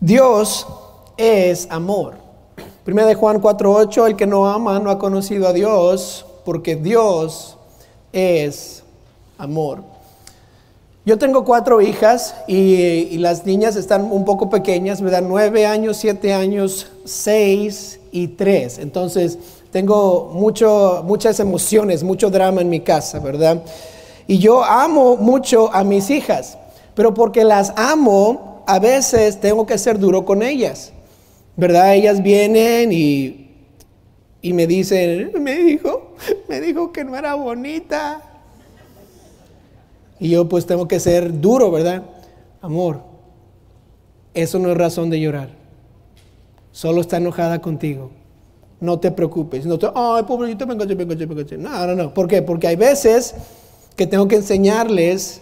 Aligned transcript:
Dios 0.00 0.66
es 1.18 1.66
amor. 1.70 2.14
Primera 2.84 3.06
de 3.06 3.14
Juan 3.14 3.40
4:8, 3.40 4.06
el 4.06 4.16
que 4.16 4.26
no 4.26 4.46
ama 4.46 4.78
no 4.78 4.90
ha 4.90 4.98
conocido 4.98 5.46
a 5.46 5.52
Dios, 5.52 6.24
porque 6.46 6.74
Dios 6.74 7.58
es 8.10 8.82
amor. 9.36 9.82
Yo 11.04 11.18
tengo 11.18 11.44
cuatro 11.44 11.82
hijas 11.82 12.34
y, 12.46 13.18
las 13.18 13.44
niñas 13.44 13.76
están 13.76 14.10
un 14.10 14.24
poco 14.24 14.48
pequeñas, 14.48 15.02
¿verdad? 15.02 15.22
Nueve 15.26 15.66
años, 15.66 15.98
siete 15.98 16.32
años, 16.32 16.90
seis 17.04 18.00
y 18.10 18.28
tres. 18.28 18.78
Entonces 18.78 19.38
tengo 19.70 20.30
mucho, 20.32 21.02
muchas 21.04 21.40
emociones, 21.40 22.02
mucho 22.02 22.30
drama 22.30 22.62
en 22.62 22.70
mi 22.70 22.80
casa, 22.80 23.18
¿verdad? 23.18 23.62
Y 24.26 24.38
yo 24.38 24.64
amo 24.64 25.16
mucho 25.16 25.70
a 25.74 25.84
mis 25.84 26.08
hijas, 26.10 26.56
pero 26.94 27.12
porque 27.12 27.44
las 27.44 27.72
amo, 27.76 28.49
a 28.70 28.78
veces 28.78 29.40
tengo 29.40 29.66
que 29.66 29.76
ser 29.78 29.98
duro 29.98 30.24
con 30.24 30.44
ellas, 30.44 30.92
¿verdad? 31.56 31.92
Ellas 31.96 32.22
vienen 32.22 32.92
y, 32.92 33.50
y 34.40 34.52
me 34.52 34.68
dicen, 34.68 35.32
me 35.40 35.56
dijo, 35.56 36.14
me 36.48 36.60
dijo 36.60 36.92
que 36.92 37.02
no 37.02 37.16
era 37.16 37.34
bonita. 37.34 38.22
Y 40.20 40.30
yo 40.30 40.48
pues 40.48 40.66
tengo 40.66 40.86
que 40.86 41.00
ser 41.00 41.40
duro, 41.40 41.72
¿verdad? 41.72 42.04
Amor, 42.60 43.00
eso 44.34 44.60
no 44.60 44.70
es 44.70 44.76
razón 44.76 45.10
de 45.10 45.18
llorar. 45.18 45.48
Solo 46.70 47.00
está 47.00 47.16
enojada 47.16 47.60
contigo. 47.60 48.12
No 48.78 49.00
te 49.00 49.10
preocupes. 49.10 49.66
No 49.66 49.80
te, 49.80 49.88
ay, 49.92 50.22
pobrecito, 50.22 50.64
venga, 50.64 50.84
venga, 50.84 51.16
venga. 51.16 51.56
No, 51.58 51.86
no, 51.88 51.96
no. 51.96 52.14
¿Por 52.14 52.28
qué? 52.28 52.40
Porque 52.40 52.68
hay 52.68 52.76
veces 52.76 53.34
que 53.96 54.06
tengo 54.06 54.28
que 54.28 54.36
enseñarles 54.36 55.40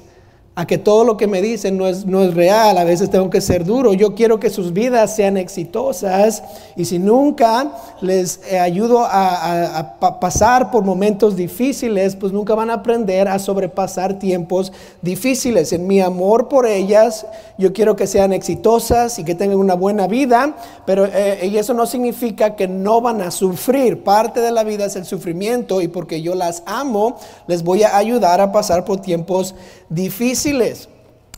a 0.58 0.66
que 0.66 0.76
todo 0.76 1.04
lo 1.04 1.16
que 1.16 1.28
me 1.28 1.40
dicen 1.40 1.78
no 1.78 1.86
es, 1.86 2.04
no 2.04 2.20
es 2.20 2.34
real, 2.34 2.78
a 2.78 2.82
veces 2.82 3.10
tengo 3.10 3.30
que 3.30 3.40
ser 3.40 3.64
duro. 3.64 3.92
Yo 3.92 4.16
quiero 4.16 4.40
que 4.40 4.50
sus 4.50 4.72
vidas 4.72 5.14
sean 5.14 5.36
exitosas 5.36 6.42
y 6.74 6.84
si 6.84 6.98
nunca 6.98 7.70
les 8.00 8.40
eh, 8.50 8.58
ayudo 8.58 9.04
a, 9.04 9.94
pasar 10.18 10.72
por 10.72 10.82
momentos 10.82 11.36
difíciles, 11.36 12.16
pues 12.16 12.32
nunca 12.32 12.56
van 12.56 12.70
a 12.70 12.74
aprender 12.74 13.28
a 13.28 13.38
sobrepasar 13.38 14.18
tiempos 14.18 14.72
difíciles. 15.00 15.72
En 15.72 15.86
mi 15.86 16.00
amor 16.00 16.48
por 16.48 16.66
ellas, 16.66 17.24
yo 17.56 17.72
quiero 17.72 17.94
que 17.94 18.08
sean 18.08 18.32
exitosas 18.32 19.20
y 19.20 19.24
que 19.24 19.36
tengan 19.36 19.58
una 19.58 19.74
buena 19.74 20.08
vida, 20.08 20.56
pero 20.84 21.06
eh, 21.06 21.46
y 21.52 21.56
eso 21.56 21.72
no 21.72 21.86
significa 21.86 22.56
que 22.56 22.66
no 22.66 23.00
van 23.00 23.22
a 23.22 23.30
sufrir. 23.30 24.02
Parte 24.02 24.40
de 24.40 24.50
la 24.50 24.64
vida 24.64 24.86
es 24.86 24.96
el 24.96 25.04
sufrimiento 25.04 25.80
y 25.80 25.86
porque 25.86 26.20
yo 26.20 26.34
las 26.34 26.64
amo, 26.66 27.14
les 27.46 27.62
voy 27.62 27.84
a 27.84 27.96
ayudar 27.96 28.40
a 28.40 28.50
pasar 28.50 28.84
por 28.84 29.00
tiempos 29.00 29.54
difíciles. 29.54 29.77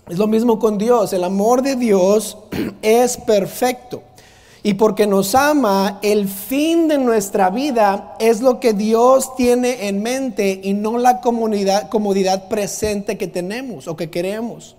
Es 0.09 0.19
lo 0.19 0.27
mismo 0.27 0.59
con 0.59 0.77
Dios. 0.77 1.13
El 1.13 1.25
amor 1.25 1.63
de 1.63 1.77
Dios 1.77 2.37
es 2.83 3.17
perfecto. 3.17 4.03
Y 4.63 4.75
porque 4.75 5.07
nos 5.07 5.35
ama, 5.35 5.99
el 6.03 6.29
fin 6.29 6.87
de 6.89 6.99
nuestra 6.99 7.49
vida 7.49 8.17
es 8.19 8.43
lo 8.43 8.61
que 8.61 8.75
Dios 8.75 9.35
tiene 9.37 9.89
en 9.89 10.03
mente 10.03 10.61
y 10.63 10.75
no 10.75 10.99
la 10.99 11.21
comodidad, 11.21 11.89
comodidad 11.89 12.49
presente 12.49 13.17
que 13.17 13.27
tenemos 13.27 13.89
o 13.89 13.97
que 13.97 14.11
queremos. 14.11 14.77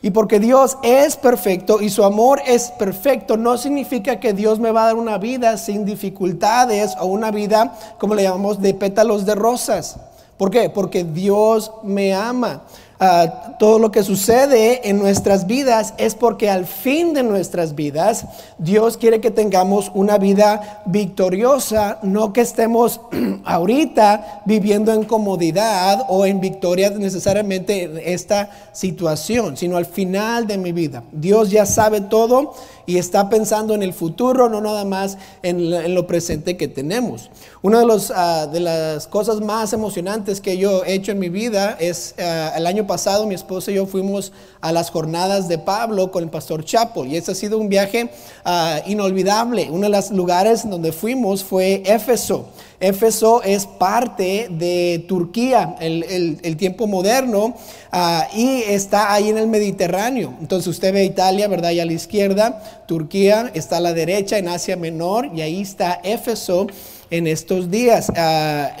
Y 0.00 0.10
porque 0.10 0.38
Dios 0.38 0.76
es 0.82 1.16
perfecto 1.16 1.80
y 1.80 1.88
su 1.88 2.04
amor 2.04 2.40
es 2.46 2.70
perfecto, 2.72 3.38
no 3.38 3.56
significa 3.56 4.20
que 4.20 4.34
Dios 4.34 4.60
me 4.60 4.70
va 4.70 4.82
a 4.82 4.86
dar 4.88 4.96
una 4.96 5.16
vida 5.16 5.56
sin 5.56 5.86
dificultades 5.86 6.94
o 7.00 7.06
una 7.06 7.30
vida, 7.30 7.74
como 7.98 8.14
le 8.14 8.24
llamamos, 8.24 8.60
de 8.60 8.74
pétalos 8.74 9.24
de 9.24 9.34
rosas. 9.34 9.96
¿Por 10.36 10.50
qué? 10.50 10.68
Porque 10.70 11.04
Dios 11.04 11.70
me 11.82 12.14
ama. 12.14 12.64
Ah, 13.00 13.56
todo 13.58 13.80
lo 13.80 13.90
que 13.90 14.04
sucede 14.04 14.88
en 14.88 15.00
nuestras 15.00 15.48
vidas 15.48 15.94
es 15.98 16.14
porque 16.14 16.48
al 16.48 16.64
fin 16.64 17.12
de 17.12 17.24
nuestras 17.24 17.74
vidas 17.74 18.24
Dios 18.56 18.96
quiere 18.96 19.20
que 19.20 19.32
tengamos 19.32 19.90
una 19.94 20.16
vida 20.16 20.82
victoriosa, 20.86 21.98
no 22.02 22.32
que 22.32 22.40
estemos 22.40 23.00
ahorita 23.44 24.42
viviendo 24.46 24.92
en 24.92 25.04
comodidad 25.04 26.06
o 26.08 26.24
en 26.24 26.40
victoria 26.40 26.88
necesariamente 26.90 27.82
en 27.82 27.98
esta 27.98 28.48
situación, 28.72 29.56
sino 29.56 29.76
al 29.76 29.86
final 29.86 30.46
de 30.46 30.56
mi 30.56 30.70
vida. 30.70 31.02
Dios 31.10 31.50
ya 31.50 31.66
sabe 31.66 32.00
todo 32.00 32.54
y 32.86 32.98
está 32.98 33.28
pensando 33.28 33.74
en 33.74 33.82
el 33.82 33.92
futuro, 33.92 34.48
no 34.48 34.60
nada 34.60 34.84
más 34.84 35.18
en, 35.42 35.94
lo 35.94 36.06
presente 36.06 36.56
que 36.56 36.68
tenemos. 36.68 37.30
Una 37.62 37.82
ah, 38.14 38.46
de 38.50 38.60
las 38.60 39.06
cosas 39.06 39.40
más 39.40 39.72
emocionantes 39.72 40.40
que 40.40 40.58
yo 40.58 40.84
he 40.84 40.94
hecho 40.94 41.12
en 41.12 41.18
mi 41.18 41.28
vida 41.28 41.76
es 41.80 42.14
ah, 42.18 42.52
el 42.56 42.66
año 42.66 42.86
pasado 42.86 43.26
mi 43.26 43.34
esposa 43.34 43.70
y 43.70 43.74
yo 43.74 43.86
fuimos 43.86 44.32
a 44.60 44.72
las 44.72 44.90
jornadas 44.90 45.48
de 45.48 45.58
Pablo 45.58 46.10
con 46.10 46.24
el 46.24 46.30
pastor 46.30 46.64
Chapo 46.64 47.04
y 47.04 47.16
ese 47.16 47.32
ha 47.32 47.34
sido 47.34 47.58
un 47.58 47.68
viaje 47.68 48.10
ah, 48.44 48.80
inolvidable. 48.86 49.68
Uno 49.70 49.84
de 49.84 49.90
los 49.90 50.10
lugares 50.10 50.68
donde 50.68 50.92
fuimos 50.92 51.42
fue 51.42 51.82
Éfeso. 51.86 52.48
Éfeso 52.88 53.42
es 53.42 53.66
parte 53.66 54.48
de 54.50 55.04
Turquía, 55.08 55.76
el, 55.80 56.56
tiempo 56.56 56.86
moderno, 56.86 57.54
ah, 57.90 58.28
y 58.34 58.62
está 58.62 59.12
ahí 59.12 59.28
en 59.28 59.38
el 59.38 59.46
Mediterráneo. 59.46 60.34
Entonces 60.40 60.68
usted 60.68 60.92
ve 60.92 61.04
Italia, 61.04 61.48
¿verdad? 61.48 61.70
Y 61.70 61.80
a 61.80 61.86
la 61.86 61.92
izquierda, 61.92 62.62
Turquía 62.86 63.50
está 63.54 63.78
a 63.78 63.80
la 63.80 63.92
derecha 63.92 64.38
en 64.38 64.48
Asia 64.48 64.76
Menor, 64.76 65.30
y 65.34 65.40
ahí 65.40 65.62
está 65.62 66.00
Éfeso 66.02 66.66
en 67.10 67.26
estos 67.26 67.70
días. 67.70 68.10
Ah, 68.16 68.72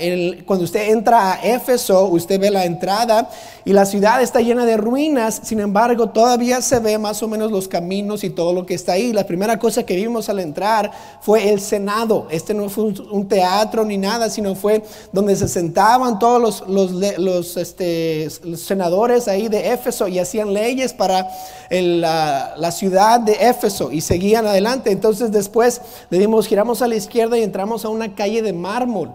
cuando 0.44 0.64
usted 0.64 0.90
entra 0.90 1.32
a 1.32 1.34
Éfeso, 1.42 2.06
usted 2.06 2.40
ve 2.40 2.50
la 2.50 2.64
entrada 2.64 3.30
y 3.66 3.72
la 3.72 3.86
ciudad 3.86 4.20
está 4.20 4.40
llena 4.40 4.66
de 4.66 4.76
ruinas, 4.76 5.40
sin 5.42 5.58
embargo, 5.58 6.10
todavía 6.10 6.60
se 6.60 6.80
ve 6.80 6.98
más 6.98 7.22
o 7.22 7.28
menos 7.28 7.50
los 7.50 7.66
caminos 7.66 8.22
y 8.22 8.28
todo 8.28 8.52
lo 8.52 8.66
que 8.66 8.74
está 8.74 8.92
ahí. 8.92 9.10
La 9.14 9.26
primera 9.26 9.58
cosa 9.58 9.84
que 9.84 9.96
vimos 9.96 10.28
al 10.28 10.40
entrar 10.40 10.90
fue 11.22 11.48
el 11.48 11.60
Senado. 11.60 12.26
Este 12.30 12.52
no 12.52 12.68
fue 12.68 12.84
un, 12.84 13.26
teatro 13.26 13.86
ni 13.86 13.96
nada, 13.96 14.28
sino 14.28 14.54
fue 14.54 14.82
donde 15.12 15.34
se 15.34 15.48
sentaban 15.48 16.18
todos 16.18 16.62
los, 16.68 17.56
este, 17.56 18.28
senadores 18.56 19.28
ahí 19.28 19.48
de 19.48 19.72
Éfeso 19.72 20.08
y 20.08 20.18
hacían 20.18 20.52
leyes 20.52 20.92
para 20.92 21.26
la, 21.70 22.54
la, 22.58 22.70
ciudad 22.70 23.18
de 23.18 23.32
Éfeso 23.32 23.90
y 23.90 24.02
seguían 24.02 24.46
adelante. 24.46 24.90
Entonces 24.90 25.32
después 25.32 25.80
le 26.10 26.18
dimos, 26.18 26.46
giramos 26.48 26.82
a 26.82 26.88
la 26.88 26.96
izquierda 26.96 27.38
y 27.38 27.42
entramos 27.42 27.86
a 27.86 27.88
una 27.88 28.14
calle 28.14 28.42
de 28.42 28.52
mármol. 28.52 29.14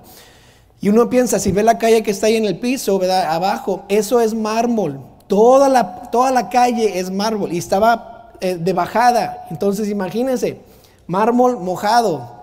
Y 0.82 0.90
uno 0.90 1.10
piensa, 1.10 1.40
si 1.40 1.52
ve 1.52 1.64
la 1.64 1.78
calle 1.78 2.04
que 2.04 2.12
está 2.12 2.28
ahí 2.28 2.36
en 2.36 2.46
el 2.46 2.60
piso, 2.60 2.98
¿verdad? 3.00 3.34
Abajo, 3.34 3.84
eso 3.90 4.22
es 4.22 4.34
mármol. 4.34 5.00
Toda 5.28 5.68
la, 5.68 6.04
toda 6.10 6.32
la 6.32 6.50
calle 6.50 7.00
es 7.00 7.12
mármol 7.12 7.52
y 7.52 7.58
estaba 7.58 8.32
eh, 8.40 8.56
de 8.56 8.74
bajada. 8.74 9.46
Entonces 9.52 9.90
imagínense, 9.90 10.62
mármol 11.08 11.60
mojado. 11.60 12.40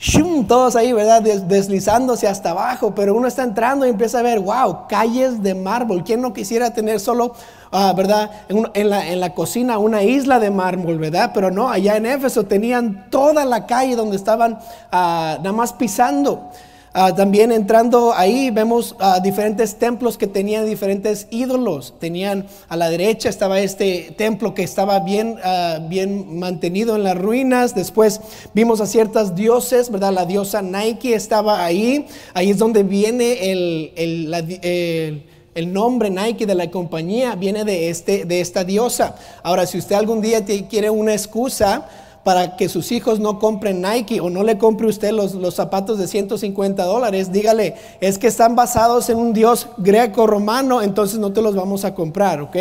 Shum, 0.00 0.46
todos 0.46 0.76
ahí, 0.76 0.92
¿verdad? 0.92 1.20
deslizándose 1.22 2.28
hasta 2.28 2.50
abajo, 2.50 2.94
pero 2.94 3.16
uno 3.16 3.26
está 3.26 3.42
entrando 3.42 3.84
y 3.84 3.88
empieza 3.88 4.20
a 4.20 4.22
ver, 4.22 4.38
wow, 4.38 4.86
calles 4.88 5.42
de 5.42 5.56
mármol. 5.56 6.04
¿Quién 6.04 6.22
no 6.22 6.32
quisiera 6.32 6.72
tener 6.72 7.00
solo, 7.00 7.34
ah, 7.72 7.92
¿verdad? 7.96 8.30
En, 8.48 8.88
la, 8.88 9.08
en, 9.08 9.18
la, 9.18 9.34
cocina 9.34 9.78
una 9.78 10.04
isla 10.04 10.38
de 10.38 10.52
mármol, 10.52 10.98
¿verdad? 10.98 11.32
Pero 11.34 11.50
no, 11.50 11.68
allá 11.68 11.96
en 11.96 12.06
Éfeso 12.06 12.44
tenían 12.44 13.10
toda 13.10 13.44
la 13.44 13.66
calle 13.66 13.96
donde 13.96 14.14
estaban 14.14 14.60
ah, 14.92 15.38
nada 15.38 15.52
más 15.52 15.72
pisando. 15.72 16.48
Ah, 16.92 17.14
también 17.14 17.52
entrando 17.52 18.14
ahí 18.14 18.50
vemos 18.50 18.96
ah, 18.98 19.20
diferentes 19.20 19.76
templos 19.76 20.16
que 20.16 20.26
tenían 20.26 20.66
diferentes 20.66 21.26
ídolos. 21.30 21.94
Tenían 21.98 22.46
a 22.68 22.76
la 22.76 22.88
derecha 22.88 23.28
estaba 23.28 23.60
este 23.60 24.14
templo 24.16 24.54
que 24.54 24.62
estaba 24.62 25.00
bien, 25.00 25.36
ah, 25.44 25.78
bien 25.88 26.38
mantenido 26.38 26.96
en 26.96 27.04
las 27.04 27.16
ruinas. 27.16 27.74
Después 27.74 28.20
vimos 28.54 28.80
a 28.80 28.86
ciertas 28.86 29.34
dioses, 29.34 29.90
¿verdad? 29.90 30.12
La 30.12 30.24
diosa 30.24 30.62
Nike 30.62 31.14
estaba 31.14 31.64
ahí. 31.64 32.06
Ahí 32.34 32.50
es 32.50 32.58
donde 32.58 32.82
viene 32.82 33.50
el, 33.50 33.92
el, 33.96 35.24
el 35.54 35.72
nombre 35.72 36.08
Nike 36.08 36.46
de 36.46 36.54
la 36.54 36.70
compañía 36.70 37.34
viene 37.34 37.64
de, 37.64 37.90
este, 37.90 38.24
de 38.24 38.40
esta 38.40 38.62
diosa. 38.62 39.16
Ahora, 39.42 39.66
si 39.66 39.76
usted 39.76 39.96
algún 39.96 40.20
día 40.20 40.44
quiere 40.44 40.88
una 40.88 41.12
excusa 41.12 41.88
para 42.28 42.56
que 42.56 42.68
sus 42.68 42.92
hijos 42.92 43.20
no 43.20 43.38
compren 43.38 43.80
Nike 43.80 44.20
o 44.20 44.28
no 44.28 44.42
le 44.42 44.58
compre 44.58 44.86
usted 44.86 45.12
los, 45.12 45.32
los 45.32 45.54
zapatos 45.54 45.96
de 45.96 46.06
150 46.06 46.84
dólares, 46.84 47.32
dígale, 47.32 47.74
es 48.02 48.18
que 48.18 48.26
están 48.26 48.54
basados 48.54 49.08
en 49.08 49.16
un 49.16 49.32
dios 49.32 49.66
greco-romano, 49.78 50.82
entonces 50.82 51.18
no 51.18 51.32
te 51.32 51.40
los 51.40 51.54
vamos 51.56 51.86
a 51.86 51.94
comprar, 51.94 52.42
¿ok? 52.42 52.56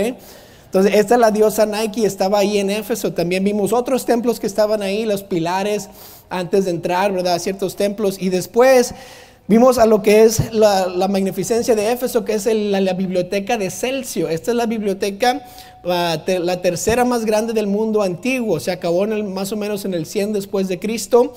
Entonces, 0.68 0.94
esta 0.96 1.16
es 1.16 1.20
la 1.20 1.32
diosa 1.32 1.66
Nike, 1.66 2.06
estaba 2.06 2.40
ahí 2.40 2.60
en 2.60 2.70
Éfeso. 2.70 3.12
También 3.12 3.44
vimos 3.44 3.74
otros 3.74 4.06
templos 4.06 4.40
que 4.40 4.48
estaban 4.48 4.82
ahí, 4.82 5.04
los 5.04 5.24
pilares 5.24 5.90
antes 6.30 6.64
de 6.64 6.72
entrar, 6.72 7.12
¿verdad? 7.12 7.38
Ciertos 7.40 7.76
templos. 7.76 8.16
Y 8.22 8.30
después 8.30 8.94
Vimos 9.50 9.78
a 9.78 9.86
lo 9.86 10.02
que 10.02 10.24
es 10.24 10.54
la, 10.54 11.08
magnificencia 11.08 11.74
de 11.74 11.94
Éfeso, 11.94 12.26
que 12.26 12.34
es 12.34 12.46
la, 12.46 12.94
biblioteca 12.94 13.58
de 13.58 13.72
Celcio. 13.72 14.28
Esta 14.28 14.52
es 14.52 14.58
la 14.58 14.66
biblioteca, 14.66 15.46
la 15.84 16.62
tercera 16.62 17.06
más 17.06 17.24
grande 17.24 17.54
del 17.54 17.68
mundo 17.68 18.02
antiguo. 18.02 18.60
Se 18.60 18.72
acabó 18.72 19.08
más 19.08 19.54
o 19.54 19.56
menos 19.56 19.86
en 19.86 19.94
el 19.94 20.06
100 20.06 20.34
después 20.34 20.68
de 20.68 20.80
Cristo, 20.80 21.34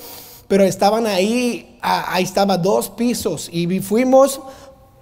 pero 0.48 0.64
estaban 0.64 1.06
ahí, 1.06 1.78
ahí 1.82 2.24
estaba 2.24 2.58
dos 2.58 2.90
pisos 2.90 3.48
y 3.52 3.78
fuimos 3.78 4.40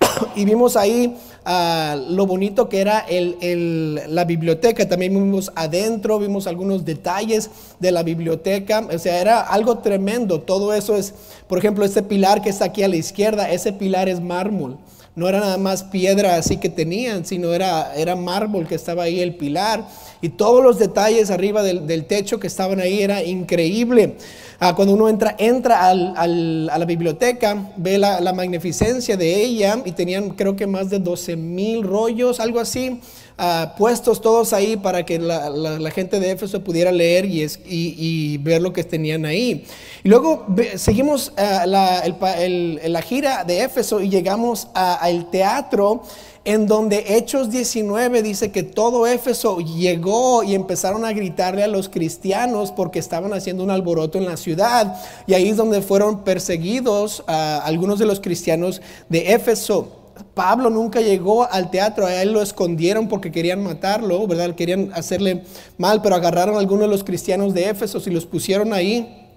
y 0.37 0.44
vimos 0.44 0.76
ahí 0.76 1.16
ah, 1.50 1.97
lo 2.09 2.27
bonito 2.27 2.69
que 2.69 2.81
era 2.81 3.06
la 3.09 4.25
biblioteca. 4.25 4.87
También 4.87 5.15
vimos 5.15 5.50
adentro, 5.55 6.19
vimos 6.19 6.47
algunos 6.47 6.85
detalles 6.85 7.50
de 7.81 7.91
la 7.91 8.03
biblioteca. 8.03 8.87
O 8.95 8.99
sea, 8.99 9.21
era 9.21 9.41
algo 9.41 9.79
tremendo. 9.79 10.43
Todo 10.43 10.75
eso 10.75 10.95
es, 10.95 11.15
por 11.49 11.59
ejemplo, 11.59 11.85
este 11.85 12.03
pilar 12.03 12.43
que 12.43 12.50
está 12.50 12.67
aquí 12.67 12.83
a 12.83 12.89
la 12.89 12.97
izquierda, 12.97 13.50
ese 13.50 13.73
pilar 13.73 14.09
es 14.09 14.21
mármol. 14.21 14.77
No 15.17 15.29
era 15.29 15.41
nada 15.41 15.59
más 15.59 15.83
piedra 15.83 16.37
así 16.37 16.59
que 16.59 16.69
tenían, 16.69 17.25
sino 17.25 17.53
era, 17.53 17.93
era 17.97 18.15
mármol 18.15 18.69
que 18.69 18.77
estaba 18.77 19.03
ahí 19.05 19.19
el 19.19 19.35
pilar. 19.35 19.85
Y 20.20 20.31
todos 20.31 20.62
los 20.62 20.79
detalles 20.79 21.31
arriba 21.31 21.62
del, 21.62 22.05
techo 22.06 22.41
que 22.41 22.47
estaban 22.47 22.81
ahí 22.81 23.03
era 23.03 23.23
increíble. 23.23 24.17
Ah, 24.61 24.75
cuando 24.75 24.94
uno 24.94 25.09
entra, 25.09 25.37
entra 25.38 25.88
al, 25.88 26.69
a 26.69 26.79
la 26.79 26.85
biblioteca, 26.85 27.70
ve 27.76 27.99
la, 27.99 28.32
magnificencia 28.32 29.17
de 29.17 29.43
ella 29.43 29.81
y 29.85 29.93
tenían 29.93 30.31
creo 30.31 30.56
que 30.56 30.67
más 30.67 30.91
de 30.91 30.99
12 30.99 31.37
mil 31.37 31.85
rollos, 31.85 32.41
algo 32.41 32.59
así. 32.59 33.00
Ah, 33.41 33.76
puestos 33.79 34.20
todos 34.20 34.53
ahí 34.53 34.76
para 34.76 35.06
que 35.06 35.20
la, 35.20 35.91
gente 35.93 36.19
de 36.19 36.32
Éfeso 36.32 36.65
pudiera 36.65 36.91
leer 36.91 37.25
y, 37.25 37.47
y, 37.65 38.37
ver 38.38 38.61
lo 38.61 38.73
que 38.73 38.82
tenían 38.82 39.25
ahí. 39.25 39.65
Y 40.03 40.09
luego 40.09 40.44
seguimos 40.75 41.32
ah, 41.37 41.65
la, 41.65 43.03
gira 43.03 43.44
de 43.44 43.62
Éfeso 43.62 44.00
y 44.00 44.09
llegamos 44.09 44.67
al 44.75 45.31
teatro 45.31 46.03
en 46.49 46.67
donde 46.67 47.05
Hechos 47.09 47.50
19 47.50 48.23
dice 48.23 48.50
que 48.50 48.62
todo 48.62 49.06
Éfeso 49.06 49.59
llegó 49.59 50.43
y 50.43 50.55
empezaron 50.55 51.05
a 51.05 51.12
gritarle 51.12 51.62
a 51.62 51.69
los 51.69 51.91
cristianos 51.91 52.73
porque 52.73 52.99
estaban 52.99 53.35
haciendo 53.35 53.62
un 53.62 53.71
alboroto 53.71 54.17
en 54.17 54.25
la 54.25 54.39
ciudad. 54.39 54.99
Y 55.27 55.35
ahí 55.35 55.50
es 55.50 55.59
donde 55.59 55.83
fueron 55.83 56.25
perseguidos 56.25 57.23
a 57.27 57.59
algunos 57.59 57.99
de 57.99 58.06
los 58.06 58.21
cristianos 58.21 58.81
de 59.11 59.35
Éfeso. 59.35 59.93
Pablo 60.33 60.71
nunca 60.71 61.03
llegó 61.03 61.45
al 61.45 61.71
teatro, 61.71 62.06
a 62.06 62.23
él 62.23 62.33
lo 62.33 62.41
escondieron 62.41 63.09
porque 63.09 63.31
querían 63.31 63.62
matarlo, 63.62 64.27
¿verdad? 64.27 64.55
Querían 64.55 64.91
hacerle 64.94 65.43
mal, 65.77 66.01
pero 66.01 66.15
agarraron 66.15 66.56
a 66.56 66.61
algunos 66.61 66.87
de 66.87 66.89
los 66.89 67.05
cristianos 67.05 67.53
de 67.53 67.69
Éfeso 67.69 68.01
y 68.06 68.11
los 68.11 68.25
pusieron 68.25 68.73
ahí 68.73 69.28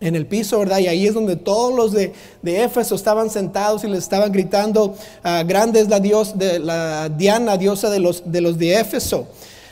en 0.00 0.14
el 0.14 0.26
piso, 0.26 0.58
¿verdad? 0.58 0.78
Y 0.78 0.86
ahí 0.86 1.06
es 1.06 1.14
donde 1.14 1.36
todos 1.36 1.74
los 1.74 1.92
de, 1.92 2.12
de 2.42 2.64
Éfeso 2.64 2.94
estaban 2.94 3.30
sentados 3.30 3.84
y 3.84 3.88
les 3.88 4.00
estaban 4.00 4.32
gritando, 4.32 4.94
ah, 5.22 5.42
grande 5.46 5.80
es 5.80 5.88
la, 5.88 6.00
dios, 6.00 6.38
de, 6.38 6.58
la 6.58 7.08
Diana, 7.08 7.56
diosa 7.56 7.90
de 7.90 8.00
los 8.00 8.30
de, 8.30 8.40
los 8.40 8.58
de 8.58 8.78
Éfeso. 8.78 9.26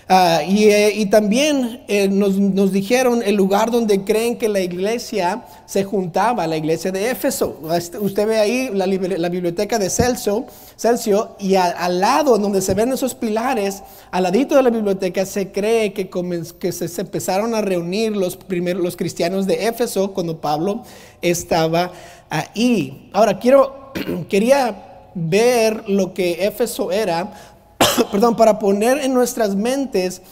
Ah, 0.08 0.40
eh, 0.44 0.92
y, 0.94 1.06
también 1.06 1.82
eh, 1.88 2.06
nos, 2.06 2.70
dijeron 2.70 3.24
el 3.24 3.34
lugar 3.34 3.72
donde 3.72 4.04
creen 4.04 4.38
que 4.38 4.48
la 4.48 4.60
iglesia 4.60 5.44
se 5.66 5.82
juntaba, 5.82 6.46
la 6.46 6.56
iglesia 6.56 6.92
de 6.92 7.10
Éfeso. 7.10 7.58
Este, 7.74 7.98
usted 7.98 8.24
ve 8.24 8.38
ahí 8.38 8.70
la, 8.72 8.86
biblioteca 9.28 9.80
de 9.80 9.90
Celso, 9.90 10.46
Celso 10.76 11.34
y 11.40 11.56
al 11.56 11.98
lado 11.98 12.38
donde 12.38 12.62
se 12.62 12.74
ven 12.74 12.92
esos 12.92 13.16
pilares, 13.16 13.82
al 14.12 14.22
ladito 14.22 14.54
de 14.54 14.62
la 14.62 14.70
biblioteca 14.70 15.26
se 15.26 15.50
cree 15.50 15.92
que, 15.92 16.08
que 16.08 16.70
se, 16.70 17.00
empezaron 17.00 17.56
a 17.56 17.60
reunir 17.60 18.16
los, 18.16 18.36
primeros, 18.36 18.84
los 18.84 18.96
cristianos 18.96 19.44
de 19.44 19.66
Éfeso 19.66 20.14
cuando 20.14 20.40
Pablo 20.40 20.84
estaba 21.20 21.90
ahí. 22.30 23.10
Ahora 23.12 23.40
quiero, 23.40 23.92
quería 24.28 25.10
ver 25.16 25.88
lo 25.88 26.14
que 26.14 26.46
Éfeso 26.46 26.92
era 26.92 27.55
perdón, 28.10 28.37
para 28.37 28.58
poner 28.58 28.98
en 28.98 29.14
nuestras 29.14 29.54
mentes 29.54 30.22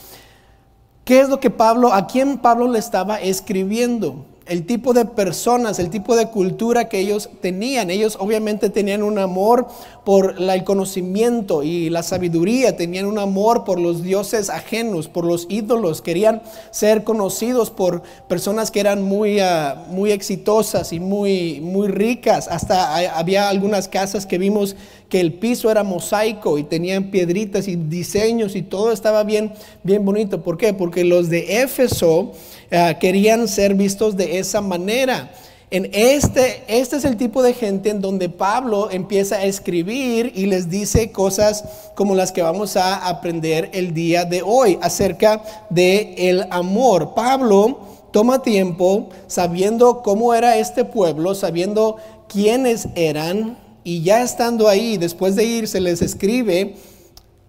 qué 1.05 1.20
es 1.20 1.28
lo 1.28 1.40
que 1.40 1.50
Pablo, 1.50 1.93
a 1.93 2.06
quién 2.06 2.38
Pablo 2.38 2.69
le 2.69 2.78
estaba 2.78 3.20
escribiendo 3.20 4.26
el 4.46 4.67
tipo 4.67 4.93
de 4.93 5.06
personas, 5.06 5.79
el 5.79 5.91
tipo 5.91 6.17
de 6.17 6.26
cultura 6.26 6.88
que 6.88 6.99
ellos 6.99 7.31
tenían. 7.41 7.91
Ellos 7.91 8.17
obviamente 8.20 8.69
tenían 8.69 9.02
un 9.02 9.19
amor 9.19 9.69
por 10.05 10.37
el 10.38 10.64
conocimiento 10.64 11.62
y 11.62 11.88
la 11.88 12.02
sabiduría, 12.02 12.76
tenían 12.76 13.06
un 13.06 13.19
amor 13.19 13.64
por 13.64 13.81
los 13.81 14.02
dioses 14.02 14.50
ajenos, 14.50 15.08
por 15.08 15.25
los 15.25 15.46
ídolos, 15.49 16.02
querían 16.02 16.43
ser 16.70 17.05
conocidos 17.05 17.70
por 17.70 18.02
personas 18.29 18.70
que 18.70 18.81
eran 18.81 19.02
muy, 19.02 19.41
ah, 19.41 19.87
muy 19.88 20.12
exitosas 20.12 20.93
y 20.93 21.00
muy, 21.00 21.61
muy 21.62 21.88
ricas. 21.88 22.49
Hasta 22.49 23.19
había 23.19 23.49
algunas 23.49 23.88
casas 23.88 24.26
que 24.26 24.37
vimos 24.37 24.76
que 25.08 25.20
el 25.20 25.35
piso 25.35 25.70
era 25.70 25.85
mosaico 25.85 26.58
y 26.58 26.64
tenían 26.64 27.11
piedritas 27.11 27.69
y 27.69 27.76
diseños 27.76 28.56
y 28.56 28.62
todo 28.62 28.93
estaba 28.93 29.23
bien, 29.23 29.52
bien 29.85 30.05
bonito. 30.05 30.43
¿Por 30.43 30.58
qué? 30.58 30.75
Porque 30.75 31.05
los 31.05 31.31
de 31.31 31.62
Éfeso 31.62 32.32
eh, 32.76 32.96
querían 32.98 33.46
ser 33.46 33.74
vistos 33.74 34.16
de 34.16 34.40
esa 34.40 34.60
manera. 34.60 35.30
En 35.70 35.88
este, 35.92 36.64
este 36.66 36.96
es 36.96 37.04
el 37.04 37.16
tipo 37.16 37.40
de 37.40 37.54
gente 37.54 37.90
en 37.90 38.00
donde 38.00 38.28
Pablo 38.28 38.90
empieza 38.90 39.36
a 39.36 39.44
escribir 39.44 40.32
y 40.34 40.46
les 40.46 40.68
dice 40.68 41.12
cosas 41.12 41.64
como 41.94 42.16
las 42.16 42.32
que 42.32 42.42
vamos 42.42 42.76
a 42.76 43.06
aprender 43.06 43.70
el 43.74 43.94
día 43.94 44.24
de 44.24 44.42
hoy 44.42 44.76
acerca 44.82 45.40
de 45.70 46.14
el 46.16 46.48
amor. 46.50 47.14
Pablo 47.14 47.78
toma 48.10 48.42
tiempo 48.42 49.08
sabiendo 49.28 50.02
cómo 50.02 50.34
era 50.34 50.56
este 50.56 50.84
pueblo, 50.84 51.36
sabiendo 51.36 51.98
quiénes 52.28 52.88
eran 52.96 53.56
y 53.84 54.02
ya 54.02 54.20
estando 54.24 54.66
ahí, 54.66 54.96
después 54.96 55.36
de 55.36 55.44
irse 55.44 55.80
les 55.80 56.02
escribe 56.02 56.74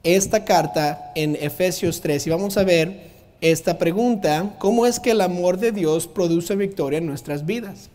esta 0.03 0.45
carta 0.45 1.11
en 1.15 1.35
Efesios 1.35 1.99
3 2.01 2.27
y 2.27 2.29
vamos 2.29 2.57
a 2.57 2.63
ver 2.63 3.14
esta 3.41 3.77
pregunta, 3.77 4.55
¿cómo 4.59 4.85
es 4.85 4.99
que 4.99 5.11
el 5.11 5.21
amor 5.21 5.57
de 5.57 5.71
Dios 5.71 6.07
produce 6.07 6.55
victoria 6.55 6.99
en 6.99 7.05
nuestras 7.05 7.45
vidas? 7.45 7.89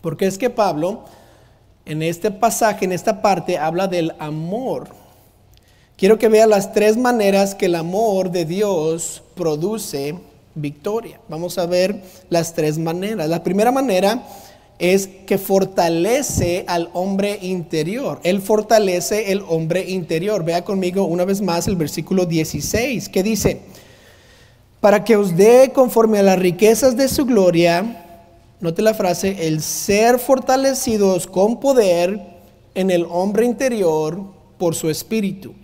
Porque 0.00 0.26
es 0.26 0.38
que 0.38 0.50
Pablo, 0.50 1.04
en 1.86 2.02
este 2.02 2.30
pasaje, 2.30 2.84
en 2.84 2.92
esta 2.92 3.22
parte, 3.22 3.58
habla 3.58 3.88
del 3.88 4.12
amor. 4.18 4.88
Quiero 5.96 6.18
que 6.18 6.28
vea 6.28 6.46
las 6.46 6.72
tres 6.72 6.96
maneras 6.96 7.54
que 7.54 7.66
el 7.66 7.76
amor 7.76 8.30
de 8.30 8.44
Dios 8.44 9.22
produce 9.34 10.16
victoria. 10.54 11.20
Vamos 11.28 11.58
a 11.58 11.66
ver 11.66 12.02
las 12.28 12.54
tres 12.54 12.78
maneras. 12.78 13.28
La 13.28 13.44
primera 13.44 13.70
manera 13.70 14.26
es 14.78 15.06
que 15.26 15.38
fortalece 15.38 16.64
al 16.66 16.90
hombre 16.92 17.38
interior. 17.40 18.18
Él 18.24 18.42
fortalece 18.42 19.30
el 19.30 19.42
hombre 19.46 19.88
interior. 19.88 20.44
Vea 20.44 20.64
conmigo 20.64 21.04
una 21.04 21.24
vez 21.24 21.40
más 21.40 21.68
el 21.68 21.76
versículo 21.76 22.26
16, 22.26 23.08
que 23.08 23.22
dice, 23.22 23.60
para 24.82 25.04
que 25.04 25.14
os 25.14 25.36
dé 25.36 25.70
conforme 25.72 26.18
a 26.18 26.24
las 26.24 26.40
riquezas 26.40 26.96
de 26.96 27.06
su 27.06 27.24
gloria, 27.24 28.04
note 28.58 28.82
la 28.82 28.94
frase, 28.94 29.46
el 29.46 29.62
ser 29.62 30.18
fortalecidos 30.18 31.28
con 31.28 31.60
poder 31.60 32.20
en 32.74 32.90
el 32.90 33.06
hombre 33.08 33.46
interior 33.46 34.20
por 34.58 34.74
su 34.74 34.90
espíritu. 34.90 35.54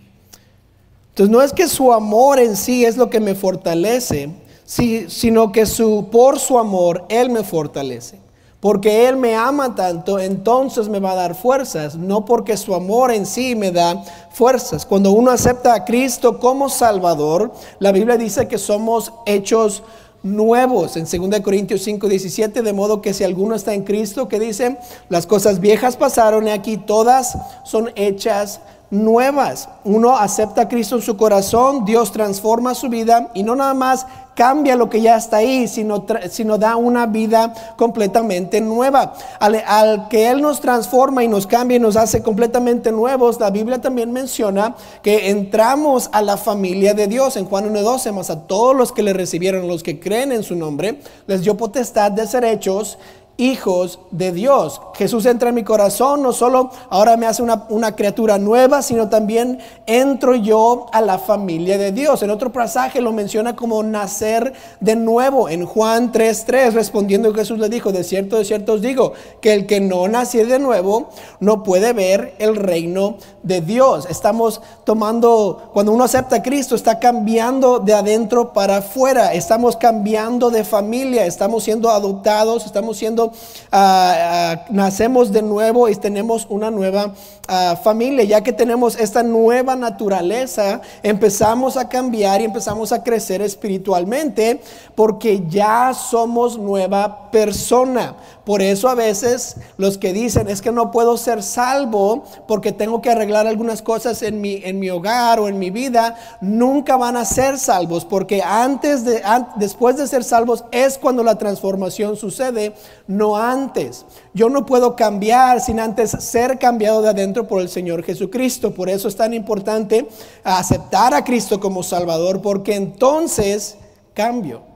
Entonces 1.09 1.29
no 1.29 1.41
es 1.41 1.51
que 1.51 1.67
su 1.67 1.91
amor 1.91 2.39
en 2.39 2.55
sí 2.55 2.85
es 2.85 2.95
lo 2.95 3.09
que 3.09 3.19
me 3.19 3.35
fortalece, 3.35 4.29
sino 4.63 5.51
que 5.51 5.65
su, 5.65 6.07
por 6.09 6.39
su 6.39 6.57
amor 6.57 7.03
Él 7.09 7.29
me 7.29 7.43
fortalece. 7.43 8.19
Porque 8.59 9.07
Él 9.07 9.15
me 9.15 9.35
ama 9.35 9.73
tanto, 9.73 10.19
entonces 10.19 10.89
me 10.89 10.99
va 10.99 11.11
a 11.11 11.15
dar 11.15 11.35
fuerzas, 11.35 11.95
no 11.95 12.25
porque 12.25 12.57
su 12.57 12.75
amor 12.75 13.11
en 13.11 13.25
sí 13.25 13.55
me 13.55 13.71
da 13.71 14.03
fuerzas. 14.31 14.85
Cuando 14.85 15.11
uno 15.11 15.31
acepta 15.31 15.73
a 15.73 15.85
Cristo 15.85 16.39
como 16.39 16.67
Salvador, 16.67 17.53
la 17.79 17.93
Biblia 17.93 18.17
dice 18.17 18.49
que 18.49 18.57
somos 18.57 19.13
hechos 19.25 19.81
nuevos 20.23 20.97
en 20.97 21.05
2 21.05 21.39
Corintios 21.39 21.83
5, 21.83 22.09
17, 22.09 22.61
de 22.61 22.73
modo 22.73 23.01
que 23.01 23.13
si 23.13 23.23
alguno 23.23 23.55
está 23.55 23.73
en 23.73 23.83
Cristo, 23.83 24.27
que 24.27 24.39
dice, 24.39 24.77
las 25.07 25.25
cosas 25.25 25.61
viejas 25.61 25.95
pasaron 25.95 26.47
y 26.47 26.51
aquí 26.51 26.75
todas 26.75 27.37
son 27.63 27.91
hechas 27.95 28.55
nuevas. 28.55 28.78
Uno 28.91 30.17
acepta 30.17 30.61
a 30.61 30.67
Cristo 30.67 30.95
en 30.95 31.01
su 31.01 31.15
corazón, 31.15 31.85
Dios 31.85 32.11
transforma 32.11 32.73
su 32.73 32.89
vida 32.89 33.29
y 33.33 33.43
no 33.43 33.55
nada 33.55 33.73
más 33.73 34.05
cambia 34.39 34.77
lo 34.77 34.89
que 34.89 35.01
ya 35.01 35.17
está 35.17 35.37
ahí, 35.37 35.67
sino, 35.67 36.05
sino 36.29 36.57
da 36.57 36.77
una 36.77 37.05
vida 37.07 37.53
completamente 37.75 38.61
nueva. 38.61 39.13
Al, 39.37 39.61
al, 39.67 40.07
que 40.07 40.29
Él 40.29 40.41
nos 40.41 40.61
transforma 40.61 41.25
y 41.25 41.27
nos 41.27 41.45
cambia 41.45 41.75
y 41.75 41.79
nos 41.81 41.97
hace 41.97 42.23
completamente 42.23 42.89
nuevos, 42.93 43.37
la 43.37 43.49
Biblia 43.49 43.81
también 43.81 44.13
menciona 44.13 44.77
que 45.03 45.29
entramos 45.29 46.09
a 46.13 46.21
la 46.21 46.37
familia 46.37 46.93
de 46.93 47.07
Dios. 47.07 47.35
En 47.35 47.45
Juan 47.45 47.71
1.12, 47.73 48.13
más 48.13 48.29
a 48.29 48.47
todos 48.47 48.73
los 48.73 48.93
que 48.93 49.03
le 49.03 49.11
recibieron, 49.11 49.67
los 49.67 49.83
que 49.83 49.99
creen 49.99 50.31
en 50.31 50.43
su 50.43 50.55
nombre, 50.55 51.01
les 51.27 51.41
dio 51.41 51.57
potestad 51.57 52.09
de 52.11 52.25
ser 52.25 52.45
hechos 52.45 52.97
hijos 53.39 53.99
de 54.11 54.33
Dios. 54.33 54.81
Jesús 54.95 55.25
entra 55.25 55.49
en 55.49 55.55
mi 55.55 55.63
corazón, 55.63 56.21
no 56.21 56.33
solo 56.33 56.71
ahora 56.89 57.15
me 57.15 57.25
hace 57.25 57.41
una, 57.41 57.95
criatura 57.95 58.37
nueva, 58.37 58.81
sino 58.81 59.07
también 59.07 59.59
entro 59.85 60.35
yo 60.35 60.87
a 60.91 61.01
la 61.01 61.17
familia 61.17 61.77
de 61.77 61.93
Dios. 61.93 62.21
En 62.21 62.29
otro 62.31 62.51
pasaje 62.51 63.01
lo 63.01 63.13
menciona 63.13 63.55
como 63.55 63.81
nacer 63.81 64.53
de 64.81 64.95
nuevo. 64.97 65.47
En 65.47 65.65
Juan 65.65 66.11
3.3, 66.11 66.73
respondiendo 66.73 67.33
Jesús 67.33 67.59
le 67.59 67.69
dijo, 67.69 67.93
de 67.93 68.03
cierto, 68.03 68.37
de 68.37 68.45
cierto 68.45 68.73
os 68.73 68.81
digo, 68.81 69.13
que 69.41 69.53
el 69.53 69.65
que 69.65 69.79
no 69.79 70.07
nació 70.09 70.45
de 70.45 70.59
nuevo 70.59 71.09
no 71.39 71.63
puede 71.63 71.93
ver 71.93 72.35
el 72.39 72.57
reino 72.57 73.15
de 73.41 73.61
Dios. 73.61 74.05
Estamos 74.09 74.61
tomando, 74.83 75.69
cuando 75.73 75.93
uno 75.93 76.03
acepta 76.03 76.37
a 76.37 76.43
Cristo, 76.43 76.75
está 76.75 76.99
cambiando 76.99 77.79
de 77.79 77.93
adentro 77.93 78.51
para 78.51 78.77
afuera. 78.77 79.33
Estamos 79.33 79.77
cambiando 79.77 80.49
de 80.49 80.65
familia, 80.65 81.25
estamos 81.25 81.63
siendo 81.63 81.89
adoptados, 81.89 82.65
estamos 82.65 82.97
siendo 82.97 83.28
ah, 83.71 84.13
ah, 84.17 84.65
nacemos 84.69 85.31
de 85.31 85.41
nuevo 85.41 85.89
y 85.89 85.95
tenemos 85.95 86.45
una 86.49 86.71
nueva 86.71 87.13
ah, 87.47 87.77
familia. 87.83 88.23
Ya 88.23 88.41
que 88.41 88.53
tenemos 88.53 88.97
esta 88.97 89.23
nueva 89.23 89.75
naturaleza, 89.75 90.81
empezamos 91.03 91.77
a 91.77 91.89
cambiar 91.89 92.41
y 92.41 92.45
empezamos 92.45 92.91
a 92.91 93.03
crecer 93.03 93.41
espiritualmente 93.41 94.61
porque 94.95 95.43
ya 95.47 95.93
somos 95.93 96.57
nueva 96.57 97.31
persona. 97.31 98.15
Por 98.45 98.61
eso 98.61 98.89
a 98.89 98.95
veces 98.95 99.57
los 99.77 99.97
que 99.97 100.11
dicen 100.11 100.47
es 100.47 100.61
que 100.61 100.71
no 100.71 100.89
puedo 100.89 101.17
ser 101.17 101.43
salvo 101.43 102.23
porque 102.47 102.71
tengo 102.71 103.01
que 103.01 103.11
arreglar 103.11 103.45
algunas 103.45 103.81
cosas 103.81 104.23
en 104.23 104.41
mi, 104.41 104.61
en 104.63 104.79
mi 104.79 104.89
hogar 104.89 105.39
o 105.39 105.47
en 105.47 105.59
mi 105.59 105.69
vida, 105.69 106.15
nunca 106.41 106.97
van 106.97 107.15
a 107.15 107.25
ser 107.25 107.59
salvos 107.59 108.05
porque 108.05 108.41
antes 108.41 109.05
de, 109.05 109.21
después 109.57 109.97
de 109.97 110.07
ser 110.07 110.23
salvos 110.23 110.65
es 110.71 110.97
cuando 110.97 111.23
la 111.23 111.37
transformación 111.37 112.15
sucede, 112.15 112.73
no 113.19 113.37
antes. 113.37 114.05
Yo 114.33 114.49
no 114.49 114.65
puedo 114.65 114.95
cambiar 114.95 115.61
sin 115.61 115.79
antes 115.79 116.09
ser 116.09 116.57
cambiado 116.57 117.03
de 117.03 117.09
adentro 117.09 117.47
por 117.47 117.61
el 117.61 117.69
Señor 117.69 118.03
Jesucristo. 118.03 118.73
Por 118.73 118.89
eso 118.89 119.07
es 119.07 119.15
tan 119.15 119.35
importante 119.35 120.07
aceptar 120.43 121.13
a 121.13 121.23
Cristo 121.23 121.59
como 121.59 121.83
Salvador 121.83 122.41
porque 122.41 122.75
entonces 122.75 123.77
cambio. 124.15 124.68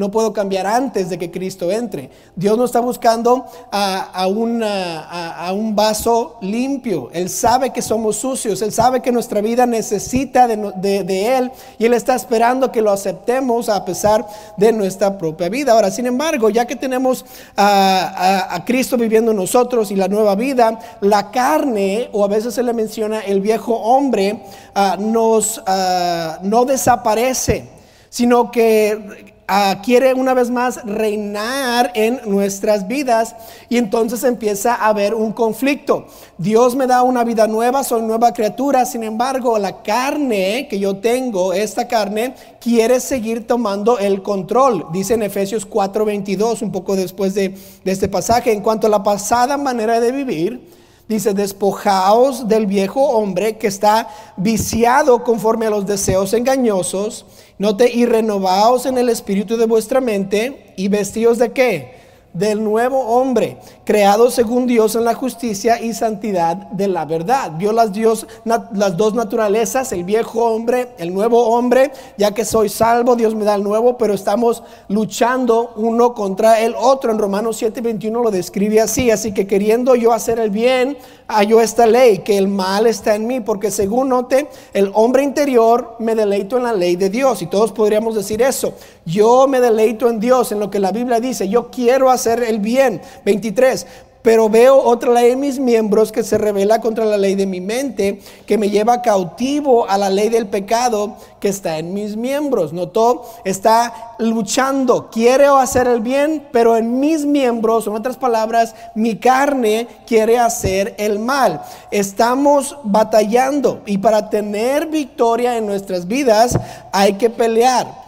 No 0.00 0.10
puedo 0.10 0.32
cambiar 0.32 0.66
antes 0.66 1.10
de 1.10 1.18
que 1.18 1.30
Cristo 1.30 1.70
entre. 1.70 2.08
Dios 2.34 2.56
no 2.56 2.64
está 2.64 2.80
buscando 2.80 3.44
a, 3.70 4.26
un 4.28 5.76
vaso 5.76 6.38
limpio. 6.40 7.10
Él 7.12 7.28
sabe 7.28 7.68
que 7.68 7.82
somos 7.82 8.16
sucios. 8.16 8.62
Él 8.62 8.72
sabe 8.72 9.02
que 9.02 9.12
nuestra 9.12 9.42
vida 9.42 9.66
necesita 9.66 10.48
de, 10.48 11.36
Él. 11.36 11.52
Y 11.78 11.84
Él 11.84 11.92
está 11.92 12.14
esperando 12.14 12.72
que 12.72 12.80
lo 12.80 12.90
aceptemos 12.90 13.68
a 13.68 13.84
pesar 13.84 14.26
de 14.56 14.72
nuestra 14.72 15.18
propia 15.18 15.50
vida. 15.50 15.72
Ahora, 15.72 15.90
sin 15.90 16.06
embargo, 16.06 16.48
ya 16.48 16.64
que 16.64 16.76
tenemos 16.76 17.26
a, 17.54 18.62
Cristo 18.64 18.96
viviendo 18.96 19.32
en 19.32 19.36
nosotros 19.36 19.90
y 19.90 19.96
la 19.96 20.08
nueva 20.08 20.34
vida, 20.34 20.78
la 21.02 21.30
carne, 21.30 22.08
o 22.12 22.24
a 22.24 22.28
veces 22.28 22.54
se 22.54 22.62
le 22.62 22.72
menciona 22.72 23.20
el 23.20 23.42
viejo 23.42 23.74
hombre, 23.74 24.44
ah, 24.74 24.96
nos, 24.98 25.62
ah, 25.66 26.38
no 26.40 26.64
desaparece, 26.64 27.68
sino 28.08 28.50
que 28.50 29.38
Ah, 29.52 29.80
quiere 29.82 30.14
una 30.14 30.32
vez 30.32 30.48
más 30.48 30.80
reinar 30.84 31.90
en 31.96 32.20
nuestras 32.24 32.86
vidas 32.86 33.34
y 33.68 33.78
entonces 33.78 34.22
empieza 34.22 34.76
a 34.76 34.86
haber 34.86 35.12
un 35.12 35.32
conflicto. 35.32 36.06
Dios 36.38 36.76
me 36.76 36.86
da 36.86 37.02
una 37.02 37.24
vida 37.24 37.48
nueva, 37.48 37.82
soy 37.82 38.02
nueva 38.02 38.32
criatura, 38.32 38.84
sin 38.84 39.02
embargo 39.02 39.58
la 39.58 39.82
carne 39.82 40.68
que 40.70 40.78
yo 40.78 40.98
tengo, 40.98 41.52
esta 41.52 41.88
carne, 41.88 42.36
quiere 42.60 43.00
seguir 43.00 43.44
tomando 43.48 43.98
el 43.98 44.22
control. 44.22 44.86
Dice 44.92 45.14
en 45.14 45.24
Efesios 45.24 45.68
4:22, 45.68 46.62
un 46.62 46.70
poco 46.70 46.94
después 46.94 47.34
de, 47.34 47.48
de 47.82 47.90
este 47.90 48.06
pasaje, 48.06 48.52
en 48.52 48.60
cuanto 48.60 48.86
a 48.86 48.90
la 48.90 49.02
pasada 49.02 49.56
manera 49.56 49.98
de 49.98 50.12
vivir, 50.12 50.79
Dice, 51.10 51.34
despojaos 51.34 52.46
del 52.46 52.66
viejo 52.66 53.02
hombre 53.02 53.58
que 53.58 53.66
está 53.66 54.08
viciado 54.36 55.24
conforme 55.24 55.66
a 55.66 55.70
los 55.70 55.84
deseos 55.84 56.32
engañosos. 56.34 57.26
Note, 57.58 57.90
y 57.92 58.06
renovaos 58.06 58.86
en 58.86 58.96
el 58.96 59.08
espíritu 59.08 59.56
de 59.56 59.66
vuestra 59.66 60.00
mente 60.00 60.72
y 60.76 60.86
vestidos 60.86 61.38
de 61.38 61.50
qué? 61.50 61.99
Del 62.32 62.62
nuevo 62.62 63.00
hombre, 63.00 63.58
creado 63.84 64.30
según 64.30 64.66
Dios 64.66 64.94
en 64.94 65.04
la 65.04 65.14
justicia 65.14 65.80
y 65.80 65.92
santidad 65.94 66.56
de 66.56 66.88
la 66.88 67.04
verdad. 67.04 67.52
Vio 67.56 67.72
las, 67.72 67.92
Dios, 67.92 68.26
las 68.44 68.96
dos 68.96 69.14
naturalezas, 69.14 69.92
el 69.92 70.04
viejo 70.04 70.44
hombre, 70.44 70.90
el 70.98 71.12
nuevo 71.12 71.48
hombre, 71.48 71.92
ya 72.16 72.32
que 72.32 72.44
soy 72.44 72.68
salvo, 72.68 73.16
Dios 73.16 73.34
me 73.34 73.44
da 73.44 73.54
el 73.56 73.64
nuevo, 73.64 73.98
pero 73.98 74.14
estamos 74.14 74.62
luchando 74.88 75.72
uno 75.76 76.14
contra 76.14 76.60
el 76.60 76.74
otro. 76.78 77.10
En 77.10 77.18
Romanos 77.18 77.60
7:21 77.60 78.22
lo 78.22 78.30
describe 78.30 78.80
así, 78.80 79.10
así 79.10 79.32
que 79.32 79.46
queriendo 79.46 79.94
yo 79.96 80.12
hacer 80.12 80.38
el 80.38 80.50
bien, 80.50 80.96
hallo 81.26 81.60
esta 81.60 81.86
ley, 81.86 82.18
que 82.18 82.38
el 82.38 82.48
mal 82.48 82.86
está 82.86 83.14
en 83.14 83.26
mí, 83.26 83.40
porque 83.40 83.70
según 83.70 84.08
note, 84.08 84.48
el 84.72 84.90
hombre 84.94 85.22
interior 85.22 85.96
me 85.98 86.14
deleito 86.14 86.56
en 86.56 86.64
la 86.64 86.72
ley 86.72 86.96
de 86.96 87.10
Dios, 87.10 87.42
y 87.42 87.46
todos 87.46 87.72
podríamos 87.72 88.14
decir 88.14 88.42
eso. 88.42 88.74
Yo 89.04 89.46
me 89.48 89.60
deleito 89.60 90.08
en 90.08 90.20
Dios, 90.20 90.52
en 90.52 90.60
lo 90.60 90.70
que 90.70 90.78
la 90.78 90.92
Biblia 90.92 91.20
dice, 91.20 91.48
yo 91.48 91.70
quiero 91.70 92.10
hacer 92.10 92.42
el 92.42 92.60
bien. 92.60 93.00
23, 93.24 93.86
pero 94.22 94.50
veo 94.50 94.76
otra 94.76 95.12
ley 95.12 95.32
en 95.32 95.40
mis 95.40 95.58
miembros 95.58 96.12
que 96.12 96.22
se 96.22 96.36
revela 96.36 96.80
contra 96.80 97.06
la 97.06 97.16
ley 97.16 97.34
de 97.34 97.46
mi 97.46 97.60
mente, 97.60 98.20
que 98.46 98.58
me 98.58 98.68
lleva 98.68 99.00
cautivo 99.00 99.88
a 99.88 99.96
la 99.96 100.10
ley 100.10 100.28
del 100.28 100.46
pecado 100.46 101.16
que 101.40 101.48
está 101.48 101.78
en 101.78 101.94
mis 101.94 102.16
miembros. 102.16 102.74
Notó, 102.74 103.24
está 103.44 104.14
luchando, 104.18 105.08
quiere 105.10 105.46
hacer 105.46 105.86
el 105.86 106.00
bien, 106.00 106.46
pero 106.52 106.76
en 106.76 107.00
mis 107.00 107.24
miembros, 107.24 107.86
en 107.86 107.94
otras 107.94 108.18
palabras, 108.18 108.74
mi 108.94 109.16
carne 109.16 109.88
quiere 110.06 110.38
hacer 110.38 110.94
el 110.98 111.18
mal. 111.18 111.62
Estamos 111.90 112.76
batallando 112.82 113.80
y 113.86 113.96
para 113.96 114.28
tener 114.28 114.86
victoria 114.86 115.56
en 115.56 115.64
nuestras 115.64 116.06
vidas 116.06 116.58
hay 116.92 117.14
que 117.14 117.30
pelear 117.30 117.99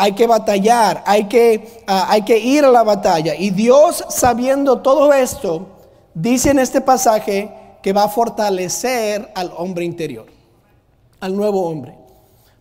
hay 0.00 0.12
que 0.12 0.26
batallar, 0.26 1.02
hay 1.04 1.24
que, 1.24 1.82
ah, 1.86 2.06
hay 2.08 2.22
que 2.22 2.38
ir 2.38 2.64
a 2.64 2.70
la 2.70 2.82
batalla. 2.82 3.34
Y 3.34 3.50
Dios, 3.50 4.02
sabiendo 4.08 4.80
todo 4.80 5.12
esto, 5.12 5.66
dice 6.14 6.52
en 6.52 6.58
este 6.58 6.80
pasaje 6.80 7.50
que 7.82 7.92
va 7.92 8.04
a 8.04 8.08
fortalecer 8.08 9.30
al 9.34 9.52
hombre 9.54 9.84
interior, 9.84 10.24
al 11.20 11.36
nuevo 11.36 11.68
hombre. 11.68 11.98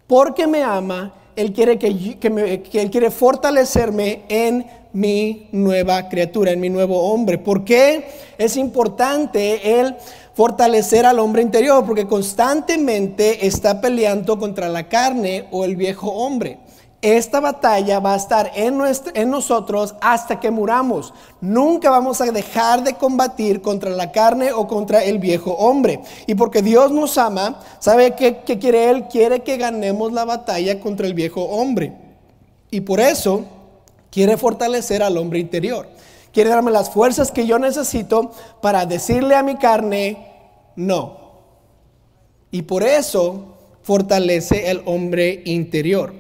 Porque 0.06 0.48
me 0.48 0.64
ama, 0.64 1.14
Él 1.38 1.54
quiere, 1.54 1.80
que, 1.80 1.88
Él 1.88 2.92
quiere 2.92 3.10
fortalecerme 3.10 4.24
en 4.28 4.68
mi 4.92 5.48
nueva 5.54 6.10
criatura, 6.10 6.52
en 6.52 6.60
mi 6.60 6.70
nuevo 6.70 7.00
hombre. 7.10 7.38
¿Por 7.38 7.64
qué 7.64 8.06
es 8.38 8.58
importante 8.58 9.80
Él 9.80 9.96
fortalecer 10.34 11.06
al 11.06 11.20
hombre 11.20 11.42
interior? 11.42 11.86
Porque 11.86 12.06
constantemente 12.06 13.48
está 13.48 13.80
peleando 13.80 14.38
contra 14.38 14.68
la 14.68 14.90
carne 14.90 15.48
o 15.52 15.64
el 15.64 15.78
viejo 15.78 16.12
hombre. 16.12 16.60
Esta 17.02 17.40
batalla 17.40 18.02
va 18.02 18.14
a 18.14 18.18
estar 18.18 18.52
en, 18.56 18.78
nosotros 19.30 19.96
hasta 20.02 20.42
que 20.42 20.52
muramos. 20.52 21.14
Nunca 21.40 21.90
vamos 21.90 22.20
a 22.20 22.30
dejar 22.32 22.84
de 22.84 22.96
combatir 22.96 23.62
contra 23.62 23.90
la 23.92 24.12
carne 24.12 24.52
o 24.52 24.68
contra 24.68 25.04
el 25.06 25.18
viejo 25.18 25.54
hombre. 25.54 26.02
Y 26.28 26.36
porque 26.36 26.62
Dios 26.62 26.92
nos 26.92 27.18
ama, 27.18 27.62
¿sabe 27.80 28.16
qué, 28.16 28.42
qué 28.46 28.60
quiere 28.60 28.90
Él? 28.90 29.06
Quiere 29.08 29.44
que 29.44 29.56
ganemos 29.56 30.12
la 30.12 30.26
batalla 30.26 30.82
contra 30.82 31.08
el 31.08 31.14
viejo 31.14 31.42
hombre. 31.44 31.94
Y 32.70 32.82
por 32.82 33.00
eso 33.00 33.46
quiere 34.12 34.36
fortalecer 34.36 35.02
al 35.02 35.18
hombre 35.18 35.40
interior. 35.40 35.88
Quiere 36.34 36.50
darme 36.50 36.70
las 36.70 36.90
fuerzas 36.90 37.32
que 37.32 37.48
yo 37.48 37.60
necesito 37.60 38.32
para 38.62 38.86
decirle 38.86 39.36
a 39.36 39.44
mi 39.44 39.56
carne, 39.56 40.28
no. 40.76 41.18
Y 42.52 42.64
por 42.64 42.84
eso 42.84 43.56
fortalece 43.84 44.70
el 44.70 44.82
hombre 44.86 45.44
interior. 45.46 46.14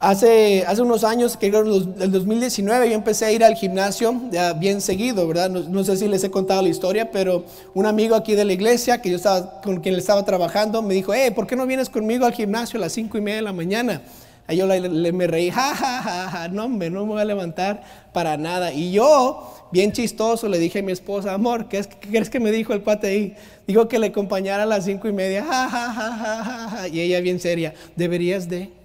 Hace, 0.00 0.64
hace 0.64 0.80
unos 0.80 1.02
años, 1.02 1.36
que 1.36 1.46
en 1.48 1.56
el 1.56 2.12
2019, 2.12 2.88
yo 2.88 2.94
empecé 2.94 3.24
a 3.24 3.32
ir 3.32 3.42
al 3.42 3.56
gimnasio 3.56 4.14
bien 4.58 4.80
seguido, 4.80 5.26
¿verdad? 5.26 5.50
No, 5.50 5.82
sé 5.82 5.96
si 5.96 6.06
les 6.06 6.22
he 6.22 6.30
contado 6.30 6.62
la 6.62 6.68
historia, 6.68 7.10
pero 7.10 7.44
un 7.74 7.84
amigo 7.84 8.14
aquí 8.14 8.36
de 8.36 8.44
la 8.44 8.52
iglesia, 8.52 9.02
que 9.02 9.10
yo 9.10 9.16
estaba, 9.16 9.60
con 9.60 9.80
quien 9.80 9.94
le 9.96 10.00
estaba 10.00 10.24
trabajando, 10.24 10.82
me 10.82 10.94
dijo, 10.94 11.12
hey, 11.12 11.32
¿por 11.34 11.48
qué 11.48 11.56
no 11.56 11.66
vienes 11.66 11.90
conmigo 11.90 12.26
al 12.26 12.32
gimnasio 12.32 12.78
a 12.78 12.82
las 12.82 12.92
cinco 12.92 13.18
y 13.18 13.22
media 13.22 13.38
de 13.38 13.42
la 13.42 13.52
mañana? 13.52 14.02
Ahí 14.46 14.58
yo 14.58 14.68
le, 14.68 15.12
me 15.12 15.26
reí, 15.26 15.50
ja, 15.50 15.74
ja, 15.74 16.00
ja, 16.00 16.30
ja, 16.30 16.48
no, 16.48 16.68
me, 16.68 16.90
no 16.90 17.04
me 17.04 17.14
voy 17.14 17.20
a 17.20 17.24
levantar 17.24 17.82
para 18.12 18.36
nada. 18.36 18.72
Y 18.72 18.92
yo, 18.92 19.68
bien 19.72 19.90
chistoso, 19.90 20.46
le 20.48 20.60
dije 20.60 20.78
a 20.78 20.82
mi 20.82 20.92
esposa, 20.92 21.34
amor, 21.34 21.68
¿qué, 21.68 21.78
es, 21.78 21.88
qué 21.88 22.08
crees 22.08 22.30
que 22.30 22.38
me 22.38 22.52
dijo 22.52 22.72
el 22.72 22.82
cuate 22.82 23.08
ahí? 23.08 23.36
Dijo 23.66 23.88
que 23.88 23.98
le 23.98 24.06
acompañara 24.06 24.62
a 24.62 24.66
las 24.66 24.84
cinco 24.84 25.08
y 25.08 25.12
media, 25.12 25.42
ja, 25.44 25.68
ja, 25.68 25.92
ja, 25.92 26.12
ja, 26.12 26.44
ja, 26.44 26.70
ja. 26.70 26.88
Y 26.88 27.00
ella 27.00 27.20
bien 27.20 27.40
seria, 27.40 27.74
deberías 27.96 28.48
de... 28.48 28.77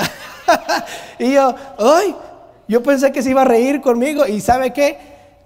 y 1.18 1.32
yo, 1.32 1.54
ay, 1.78 2.14
yo 2.68 2.82
pensé 2.82 3.12
que 3.12 3.22
se 3.22 3.30
iba 3.30 3.42
a 3.42 3.44
reír 3.44 3.80
conmigo 3.80 4.26
y 4.26 4.40
¿sabe 4.40 4.72
qué? 4.72 4.98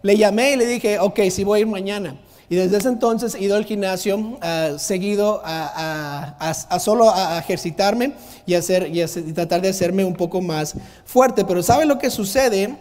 Le 0.03 0.17
llamé 0.17 0.53
y 0.53 0.57
le 0.57 0.67
dije, 0.67 0.99
ok, 0.99 1.21
sí 1.31 1.45
voy 1.45 1.59
a 1.59 1.61
ir 1.63 1.67
mañana. 1.67 2.17
Y 2.49 2.57
desde 2.57 2.77
ese 2.77 2.89
entonces 2.89 3.35
he 3.35 3.41
ido 3.41 3.57
al 3.57 3.65
gimnasio 3.65 4.39
ah, 4.43 4.73
seguido 4.79 5.41
a, 5.45 6.53
solo 6.79 7.11
a 7.11 7.39
ejercitarme 7.39 8.13
y, 8.45 8.55
hacer, 8.55 8.95
y, 8.95 9.03
tratar 9.33 9.63
de 9.63 9.71
hacerme 9.71 10.05
un 10.05 10.15
poco 10.15 10.41
más 10.41 10.75
fuerte. 11.07 11.45
Pero 11.45 11.63
¿sabe 11.63 11.87
lo 11.87 11.99
que 11.99 12.11
sucede? 12.11 12.77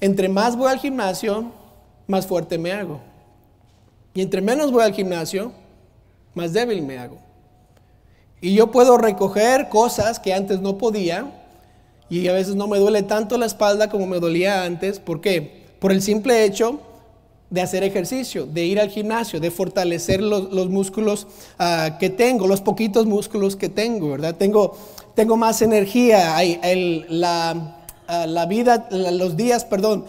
Entre 0.00 0.28
más 0.28 0.56
voy 0.56 0.70
al 0.70 0.78
gimnasio, 0.78 1.52
más 2.06 2.26
fuerte 2.26 2.56
me 2.58 2.72
hago. 2.72 3.00
Y 4.14 4.22
entre 4.22 4.40
menos 4.40 4.72
voy 4.72 4.82
al 4.82 4.92
gimnasio, 4.92 5.52
más 6.34 6.52
débil 6.52 6.82
me 6.82 6.98
hago. 6.98 7.18
Y 8.42 8.54
yo 8.54 8.72
puedo 8.72 8.98
recoger 8.98 9.68
cosas 9.68 10.18
que 10.18 10.34
antes 10.34 10.60
no 10.60 10.76
podía 10.76 11.30
y 12.10 12.26
a 12.26 12.32
veces 12.32 12.56
no 12.56 12.66
me 12.66 12.78
duele 12.78 13.04
tanto 13.04 13.38
la 13.38 13.46
espalda 13.46 13.88
como 13.88 14.08
me 14.08 14.18
dolía 14.18 14.64
antes. 14.64 14.98
¿Por 14.98 15.20
qué? 15.20 15.62
Por 15.78 15.92
el 15.92 16.02
simple 16.02 16.44
hecho 16.44 16.80
de 17.50 17.60
hacer 17.60 17.84
ejercicio, 17.84 18.44
de 18.46 18.64
ir 18.64 18.80
al 18.80 18.88
gimnasio, 18.88 19.38
de 19.38 19.52
fortalecer 19.52 20.20
los, 20.20 20.68
músculos 20.68 21.28
ah, 21.56 21.98
que 22.00 22.10
tengo, 22.10 22.48
los 22.48 22.60
poquitos 22.60 23.06
músculos 23.06 23.54
que 23.54 23.68
tengo, 23.68 24.10
¿verdad? 24.10 24.34
Tengo, 24.34 24.76
tengo 25.14 25.36
más 25.36 25.62
energía, 25.62 26.34
la, 27.08 27.76
ah, 28.08 28.26
la 28.26 28.46
vida, 28.46 28.88
los 28.90 29.36
días, 29.36 29.64
perdón, 29.64 30.04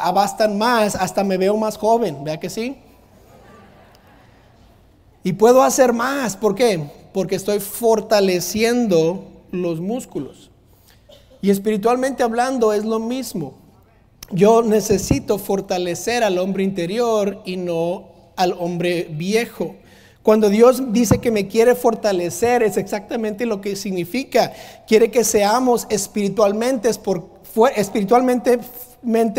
abastan 0.00 0.56
más, 0.56 0.94
hasta 0.94 1.24
me 1.24 1.36
veo 1.36 1.58
más 1.58 1.76
joven, 1.76 2.24
¿vea 2.24 2.40
que 2.40 2.48
sí? 2.48 2.78
Y 5.24 5.34
puedo 5.34 5.62
hacer 5.62 5.92
más, 5.92 6.36
¿por 6.36 6.54
qué? 6.54 7.05
Porque 7.16 7.36
estoy 7.36 7.60
fortaleciendo 7.60 9.24
los 9.50 9.80
músculos. 9.80 10.50
Y 11.40 11.48
espiritualmente 11.48 12.22
hablando 12.22 12.74
es 12.74 12.84
lo 12.84 12.98
mismo. 12.98 13.54
Yo 14.32 14.60
necesito 14.60 15.38
fortalecer 15.38 16.22
al 16.22 16.36
hombre 16.36 16.62
interior 16.62 17.40
y 17.46 17.56
no 17.56 18.08
al 18.36 18.52
hombre 18.52 19.08
viejo. 19.10 19.76
Cuando 20.22 20.50
Dios 20.50 20.92
dice 20.92 21.16
que 21.16 21.30
me 21.30 21.48
quiere 21.48 21.74
fortalecer, 21.74 22.62
es 22.62 22.76
exactamente 22.76 23.46
lo 23.46 23.62
que 23.62 23.76
significa. 23.76 24.52
Quiere 24.86 25.10
que 25.10 25.24
seamos 25.24 25.86
espiritualmente, 25.88 26.90
espiritualmente 27.76 28.58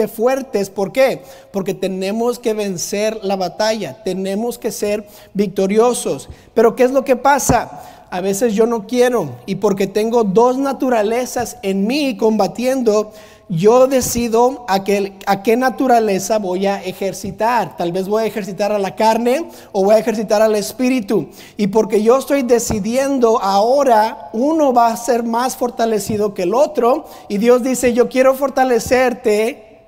fuertes. 0.07 0.69
¿Por 0.69 0.91
qué? 0.91 1.23
Porque 1.51 1.73
tenemos 1.73 2.39
que 2.39 2.53
vencer 2.53 3.19
la 3.23 3.35
batalla, 3.35 4.03
tenemos 4.03 4.57
que 4.57 4.71
ser 4.71 5.07
victoriosos. 5.33 6.29
Pero 6.53 6.75
¿qué 6.75 6.83
es 6.83 6.91
lo 6.91 7.03
que 7.03 7.15
pasa? 7.15 8.05
A 8.09 8.21
veces 8.21 8.53
yo 8.53 8.65
no 8.65 8.87
quiero 8.87 9.35
y 9.45 9.55
porque 9.55 9.85
tengo 9.85 10.23
dos 10.23 10.57
naturalezas 10.57 11.57
en 11.61 11.85
mí 11.87 12.15
combatiendo, 12.15 13.11
yo 13.49 13.87
decido 13.87 14.65
a 14.67 14.83
qué, 14.83 15.55
naturaleza 15.55 16.37
voy 16.37 16.65
a 16.65 16.83
ejercitar. 16.83 17.77
Tal 17.77 17.93
vez 17.93 18.07
voy 18.07 18.23
a 18.23 18.25
ejercitar 18.25 18.73
a 18.73 18.79
la 18.79 18.95
carne 18.95 19.49
o 19.71 19.85
voy 19.85 19.95
a 19.95 19.99
ejercitar 19.99 20.41
al 20.41 20.55
espíritu. 20.55 21.29
Y 21.55 21.67
porque 21.67 22.03
yo 22.03 22.17
estoy 22.17 22.43
decidiendo 22.43 23.41
ahora, 23.41 24.29
uno 24.33 24.73
va 24.73 24.87
a 24.87 24.97
ser 24.97 25.23
más 25.23 25.55
fortalecido 25.55 26.33
que 26.33 26.43
el 26.43 26.53
otro. 26.53 27.05
Y 27.29 27.37
Dios 27.37 27.63
dice, 27.63 27.93
yo 27.93 28.09
quiero 28.09 28.33
fortalecerte 28.33 29.85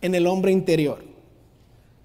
en 0.00 0.14
el 0.16 0.26
hombre 0.26 0.50
interior. 0.50 1.04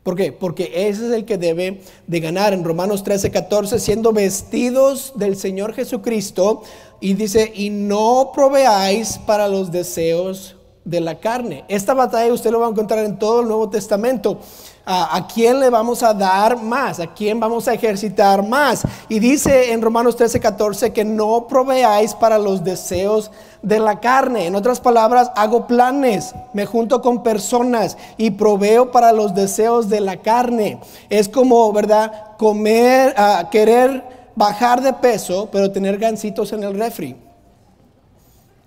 ¿Por 0.03 0.15
qué? 0.15 0.31
Porque 0.31 0.89
ese 0.89 1.07
es 1.07 1.13
el 1.13 1.25
que 1.25 1.37
debe 1.37 1.81
de 2.05 2.19
ganar. 2.19 2.53
En 2.53 2.63
Romanos 2.63 3.03
13, 3.03 3.31
14, 3.31 3.79
siendo 3.79 4.13
vestidos 4.13 5.13
del 5.15 5.37
Señor 5.37 5.73
Jesucristo. 5.73 6.61
Y 6.99 7.15
dice, 7.15 7.51
y 7.55 7.71
no 7.71 8.31
proveáis 8.33 9.17
para 9.25 9.47
los 9.47 9.71
deseos 9.71 10.57
de 10.85 10.99
la 10.99 11.19
carne. 11.19 11.63
Esta 11.67 11.93
batalla 11.93 12.33
usted 12.33 12.51
lo 12.51 12.59
va 12.59 12.67
a 12.67 12.71
encontrar 12.71 13.05
en 13.05 13.17
todo 13.17 13.41
el 13.41 13.47
Nuevo 13.47 13.69
Testamento. 13.69 14.39
¿A, 14.85 15.25
quién 15.33 15.61
le 15.61 15.69
vamos 15.69 16.03
a 16.03 16.13
dar 16.13 16.61
más? 16.61 16.99
¿A 16.99 17.07
quién 17.07 17.39
vamos 17.39 17.69
a 17.69 17.73
ejercitar 17.73 18.45
más? 18.45 18.83
Y 19.07 19.19
dice 19.19 19.71
en 19.71 19.81
Romanos 19.81 20.17
13, 20.17 20.41
14 20.41 20.91
que 20.91 21.05
no 21.05 21.47
proveáis 21.47 22.13
para 22.13 22.37
los 22.37 22.65
deseos 22.65 23.31
de 23.61 23.79
la 23.79 24.01
carne. 24.01 24.45
En 24.45 24.55
otras 24.55 24.81
palabras, 24.81 25.31
hago 25.37 25.67
planes, 25.67 26.35
me 26.51 26.65
junto 26.65 27.01
con 27.01 27.23
personas 27.23 27.97
y 28.17 28.31
proveo 28.31 28.91
para 28.91 29.13
los 29.13 29.33
deseos 29.33 29.87
de 29.87 30.01
la 30.01 30.17
carne. 30.17 30.81
Es 31.09 31.29
como, 31.29 31.71
¿verdad? 31.71 32.35
Comer, 32.37 33.15
uh, 33.17 33.49
querer 33.49 34.03
bajar 34.35 34.81
de 34.81 34.91
peso, 34.91 35.47
pero 35.49 35.71
tener 35.71 35.97
gancitos 35.97 36.51
en 36.51 36.61
el 36.61 36.77
refri. 36.77 37.15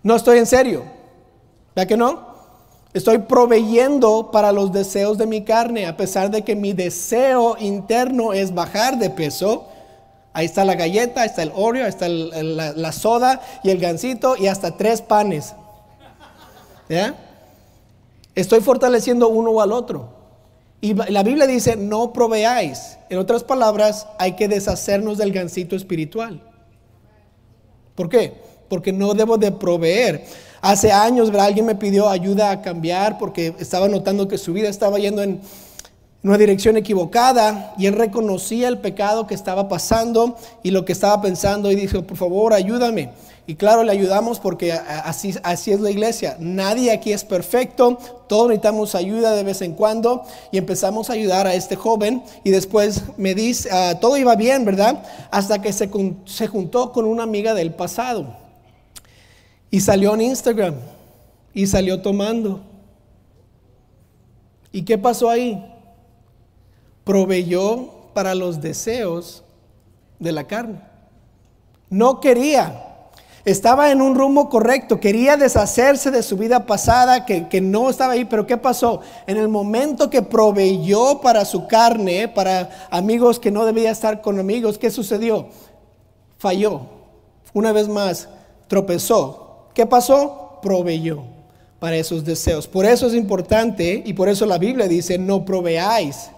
No 0.02 0.16
estoy 0.16 0.38
en 0.38 0.46
serio. 0.46 0.95
¿Verdad 1.76 1.88
que 1.88 1.96
no? 1.98 2.26
Estoy 2.94 3.18
proveyendo 3.18 4.30
para 4.32 4.50
los 4.50 4.72
deseos 4.72 5.18
de 5.18 5.26
mi 5.26 5.44
carne, 5.44 5.84
a 5.86 5.94
pesar 5.98 6.30
de 6.30 6.42
que 6.42 6.56
mi 6.56 6.72
deseo 6.72 7.58
interno 7.60 8.32
es 8.32 8.54
bajar 8.54 8.98
de 8.98 9.10
peso. 9.10 9.68
Ahí 10.32 10.46
está 10.46 10.64
la 10.64 10.74
galleta, 10.74 11.20
ahí 11.20 11.28
está 11.28 11.42
el 11.42 11.52
Oreo, 11.54 11.84
ahí 11.84 11.90
está 11.90 12.08
la, 12.08 12.92
soda 12.92 13.42
y 13.62 13.68
el 13.68 13.76
gansito 13.76 14.38
y 14.38 14.46
hasta 14.46 14.78
tres 14.78 15.02
panes. 15.02 15.54
¿Ya? 16.88 17.14
Estoy 18.34 18.60
fortaleciendo 18.60 19.28
uno 19.28 19.60
al 19.60 19.72
otro. 19.72 20.08
Y 20.80 20.94
la 20.94 21.22
Biblia 21.22 21.46
dice, 21.46 21.76
no 21.76 22.14
proveáis. 22.14 22.96
En 23.10 23.18
otras 23.18 23.44
palabras, 23.44 24.06
hay 24.18 24.32
que 24.32 24.48
deshacernos 24.48 25.18
del 25.18 25.32
gansito 25.32 25.76
espiritual. 25.76 26.42
¿Por 27.94 28.08
qué? 28.08 28.32
Porque 28.70 28.94
no 28.94 29.12
debo 29.12 29.36
de 29.36 29.52
proveer. 29.52 30.24
Hace 30.60 30.92
años 30.92 31.30
alguien 31.38 31.66
me 31.66 31.74
pidió 31.74 32.08
ayuda 32.08 32.50
a 32.50 32.62
cambiar 32.62 33.18
porque 33.18 33.54
estaba 33.58 33.88
notando 33.88 34.28
que 34.28 34.38
su 34.38 34.52
vida 34.52 34.68
estaba 34.68 34.98
yendo 34.98 35.22
en 35.22 35.40
una 36.22 36.38
dirección 36.38 36.76
equivocada 36.76 37.74
y 37.78 37.86
él 37.86 37.94
reconocía 37.94 38.68
el 38.68 38.78
pecado 38.78 39.26
que 39.26 39.34
estaba 39.34 39.68
pasando 39.68 40.36
y 40.62 40.72
lo 40.72 40.84
que 40.84 40.92
estaba 40.92 41.20
pensando 41.22 41.70
y 41.70 41.76
dijo, 41.76 42.02
por 42.02 42.16
favor, 42.16 42.52
ayúdame. 42.52 43.10
Y 43.46 43.54
claro, 43.54 43.84
le 43.84 43.92
ayudamos 43.92 44.40
porque 44.40 44.72
así, 44.72 45.34
así 45.44 45.70
es 45.70 45.78
la 45.78 45.90
iglesia. 45.90 46.36
Nadie 46.40 46.90
aquí 46.90 47.12
es 47.12 47.24
perfecto, 47.24 47.96
todos 48.26 48.48
necesitamos 48.48 48.96
ayuda 48.96 49.36
de 49.36 49.44
vez 49.44 49.62
en 49.62 49.74
cuando 49.74 50.24
y 50.50 50.58
empezamos 50.58 51.10
a 51.10 51.12
ayudar 51.12 51.46
a 51.46 51.54
este 51.54 51.76
joven 51.76 52.24
y 52.42 52.50
después 52.50 53.04
me 53.16 53.34
dice, 53.36 53.68
ah, 53.70 53.98
todo 54.00 54.16
iba 54.16 54.34
bien, 54.34 54.64
¿verdad? 54.64 55.04
Hasta 55.30 55.62
que 55.62 55.72
se, 55.72 55.88
se 56.24 56.46
juntó 56.48 56.90
con 56.90 57.04
una 57.04 57.22
amiga 57.22 57.54
del 57.54 57.72
pasado. 57.72 58.45
Y 59.76 59.80
salió 59.80 60.14
en 60.14 60.22
Instagram 60.22 60.74
y 61.52 61.66
salió 61.66 62.00
tomando. 62.00 62.62
¿Y 64.72 64.86
qué 64.86 64.96
pasó 64.96 65.28
ahí? 65.28 65.70
Proveyó 67.04 67.90
para 68.14 68.34
los 68.34 68.62
deseos 68.62 69.44
de 70.18 70.32
la 70.32 70.46
carne. 70.46 70.80
No 71.90 72.20
quería. 72.20 72.84
Estaba 73.44 73.90
en 73.90 74.00
un 74.00 74.14
rumbo 74.14 74.48
correcto, 74.48 74.98
quería 74.98 75.36
deshacerse 75.36 76.10
de 76.10 76.22
su 76.22 76.38
vida 76.38 76.64
pasada 76.64 77.26
que, 77.26 77.46
que, 77.46 77.60
no 77.60 77.90
estaba 77.90 78.14
ahí, 78.14 78.24
pero 78.24 78.46
¿qué 78.46 78.56
pasó? 78.56 79.02
En 79.26 79.36
el 79.36 79.48
momento 79.48 80.08
que 80.08 80.22
proveyó 80.22 81.20
para 81.20 81.44
su 81.44 81.66
carne, 81.66 82.28
para 82.28 82.88
amigos 82.90 83.38
que 83.38 83.50
no 83.50 83.66
debía 83.66 83.90
estar 83.90 84.22
con 84.22 84.38
amigos, 84.38 84.78
¿qué 84.78 84.90
sucedió? 84.90 85.48
Falló. 86.38 86.80
Una 87.52 87.72
vez 87.72 87.88
más, 87.88 88.30
tropezó, 88.68 89.45
¿Qué 89.76 89.84
pasó? 89.84 90.58
Proveyó 90.62 91.22
para 91.78 91.96
esos 91.96 92.24
deseos. 92.24 92.66
Por 92.66 92.86
eso 92.86 93.08
es 93.08 93.12
importante 93.12 94.02
y 94.06 94.14
por 94.14 94.30
eso 94.30 94.46
la 94.46 94.56
Biblia 94.56 94.88
dice, 94.88 95.18
no 95.18 95.44
proveáis 95.44 96.30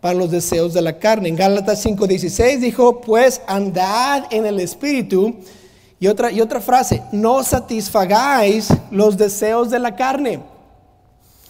para 0.00 0.14
los 0.14 0.30
deseos 0.30 0.72
de 0.72 0.82
la 0.82 0.96
carne. 1.00 1.28
En 1.28 1.34
Gálatas 1.34 1.84
5:16 1.84 2.60
dijo, 2.60 3.00
pues 3.00 3.42
andad 3.48 4.26
en 4.30 4.46
el 4.46 4.60
Espíritu. 4.60 5.34
Y 5.98 6.06
otra, 6.06 6.30
y 6.30 6.40
otra 6.40 6.60
frase, 6.60 7.02
no 7.10 7.42
satisfagáis 7.42 8.68
los 8.92 9.16
deseos 9.16 9.68
de 9.68 9.80
la 9.80 9.96
carne. 9.96 10.38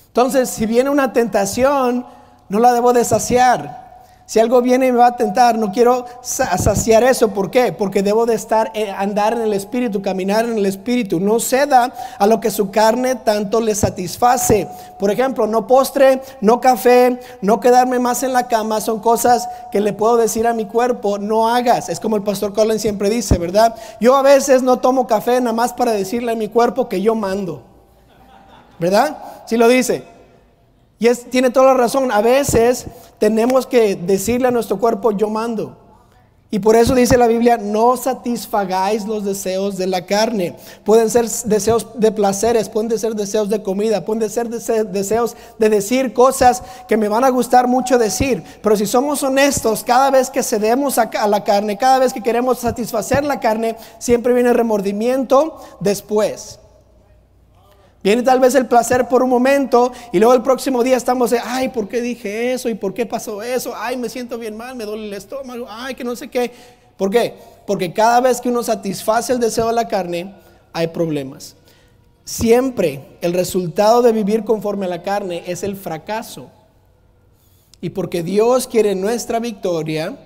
Entonces, 0.06 0.48
si 0.48 0.64
viene 0.64 0.88
una 0.88 1.12
tentación, 1.12 2.06
no 2.48 2.58
la 2.60 2.72
debo 2.72 2.94
de 2.94 3.04
saciar. 3.04 3.85
Si 4.26 4.40
algo 4.40 4.60
viene 4.60 4.88
y 4.88 4.92
me 4.92 4.98
va 4.98 5.06
a 5.06 5.16
tentar, 5.16 5.56
no 5.56 5.70
quiero 5.70 6.04
saciar 6.20 7.04
eso. 7.04 7.28
¿Por 7.28 7.48
qué? 7.48 7.72
Porque 7.72 8.02
debo 8.02 8.26
de 8.26 8.34
estar, 8.34 8.72
eh, 8.74 8.90
andar 8.90 9.34
en 9.34 9.42
el 9.42 9.52
Espíritu, 9.52 10.02
caminar 10.02 10.44
en 10.44 10.58
el 10.58 10.66
Espíritu. 10.66 11.20
No 11.20 11.38
ceda 11.38 11.94
a 12.18 12.26
lo 12.26 12.40
que 12.40 12.50
su 12.50 12.72
carne 12.72 13.14
tanto 13.14 13.60
le 13.60 13.72
satisface. 13.76 14.66
Por 14.98 15.12
ejemplo, 15.12 15.46
no 15.46 15.68
postre, 15.68 16.22
no 16.40 16.60
café, 16.60 17.20
no 17.40 17.60
quedarme 17.60 18.00
más 18.00 18.24
en 18.24 18.32
la 18.32 18.48
cama. 18.48 18.80
Son 18.80 18.98
cosas 18.98 19.48
que 19.70 19.80
le 19.80 19.92
puedo 19.92 20.16
decir 20.16 20.48
a 20.48 20.54
mi 20.54 20.64
cuerpo, 20.64 21.18
no 21.18 21.48
hagas. 21.48 21.88
Es 21.88 22.00
como 22.00 22.16
el 22.16 22.24
pastor 22.24 22.52
Colin 22.52 22.80
siempre 22.80 23.08
dice, 23.08 23.38
¿verdad? 23.38 23.76
Yo 24.00 24.16
a 24.16 24.22
veces 24.22 24.60
no 24.60 24.80
tomo 24.80 25.06
café 25.06 25.40
nada 25.40 25.52
más 25.52 25.72
para 25.72 25.92
decirle 25.92 26.32
a 26.32 26.36
mi 26.36 26.48
cuerpo 26.48 26.88
que 26.88 27.00
yo 27.00 27.14
mando. 27.14 27.62
¿Verdad? 28.80 29.18
Si 29.46 29.56
lo 29.56 29.68
dice. 29.68 30.15
Y 30.98 31.08
es, 31.08 31.28
tiene 31.30 31.50
toda 31.50 31.66
la 31.66 31.74
razón. 31.74 32.10
A 32.10 32.22
veces 32.22 32.86
tenemos 33.18 33.66
que 33.66 33.96
decirle 33.96 34.48
a 34.48 34.50
nuestro 34.50 34.78
cuerpo, 34.78 35.12
yo 35.12 35.28
mando. 35.28 35.76
Y 36.48 36.60
por 36.60 36.76
eso 36.76 36.94
dice 36.94 37.18
la 37.18 37.26
Biblia, 37.26 37.58
no 37.58 37.96
satisfagáis 37.96 39.04
los 39.04 39.24
deseos 39.24 39.76
de 39.76 39.88
la 39.88 40.06
carne. 40.06 40.56
Pueden 40.84 41.10
ser 41.10 41.28
deseos 41.28 41.88
de 41.96 42.12
placeres, 42.12 42.68
pueden 42.68 42.96
ser 42.98 43.16
deseos 43.16 43.48
de 43.48 43.62
comida, 43.62 44.04
pueden 44.04 44.30
ser 44.30 44.48
deseos 44.48 45.36
de 45.58 45.68
decir 45.68 46.12
cosas 46.12 46.62
que 46.86 46.96
me 46.96 47.08
van 47.08 47.24
a 47.24 47.30
gustar 47.30 47.66
mucho 47.66 47.98
decir. 47.98 48.44
Pero 48.62 48.76
si 48.76 48.86
somos 48.86 49.24
honestos, 49.24 49.82
cada 49.82 50.12
vez 50.12 50.30
que 50.30 50.44
cedemos 50.44 50.98
a 50.98 51.26
la 51.26 51.42
carne, 51.42 51.76
cada 51.76 51.98
vez 51.98 52.12
que 52.12 52.22
queremos 52.22 52.60
satisfacer 52.60 53.24
la 53.24 53.40
carne, 53.40 53.76
siempre 53.98 54.32
viene 54.32 54.52
remordimiento 54.52 55.60
después. 55.80 56.60
Viene 58.06 58.22
tal 58.22 58.38
vez 58.38 58.54
el 58.54 58.66
placer 58.66 59.08
por 59.08 59.24
un 59.24 59.30
momento 59.30 59.90
y 60.12 60.20
luego 60.20 60.32
el 60.32 60.42
próximo 60.42 60.84
día 60.84 60.96
estamos 60.96 61.30
de, 61.30 61.40
ay, 61.42 61.70
¿por 61.70 61.88
qué 61.88 62.00
dije 62.00 62.52
eso? 62.52 62.68
¿Y 62.68 62.74
por 62.74 62.94
qué 62.94 63.04
pasó 63.04 63.42
eso? 63.42 63.72
Ay, 63.74 63.96
me 63.96 64.08
siento 64.08 64.38
bien 64.38 64.56
mal, 64.56 64.76
me 64.76 64.84
duele 64.84 65.08
el 65.08 65.12
estómago, 65.12 65.66
ay, 65.68 65.96
que 65.96 66.04
no 66.04 66.14
sé 66.14 66.28
qué. 66.28 66.52
¿Por 66.96 67.10
qué? 67.10 67.34
Porque 67.66 67.92
cada 67.92 68.20
vez 68.20 68.40
que 68.40 68.48
uno 68.48 68.62
satisface 68.62 69.32
el 69.32 69.40
deseo 69.40 69.66
de 69.66 69.72
la 69.72 69.88
carne, 69.88 70.32
hay 70.72 70.86
problemas. 70.86 71.56
Siempre 72.24 73.04
el 73.22 73.32
resultado 73.32 74.02
de 74.02 74.12
vivir 74.12 74.44
conforme 74.44 74.86
a 74.86 74.88
la 74.88 75.02
carne 75.02 75.42
es 75.44 75.64
el 75.64 75.74
fracaso. 75.74 76.48
Y 77.80 77.90
porque 77.90 78.22
Dios 78.22 78.68
quiere 78.68 78.94
nuestra 78.94 79.40
victoria, 79.40 80.16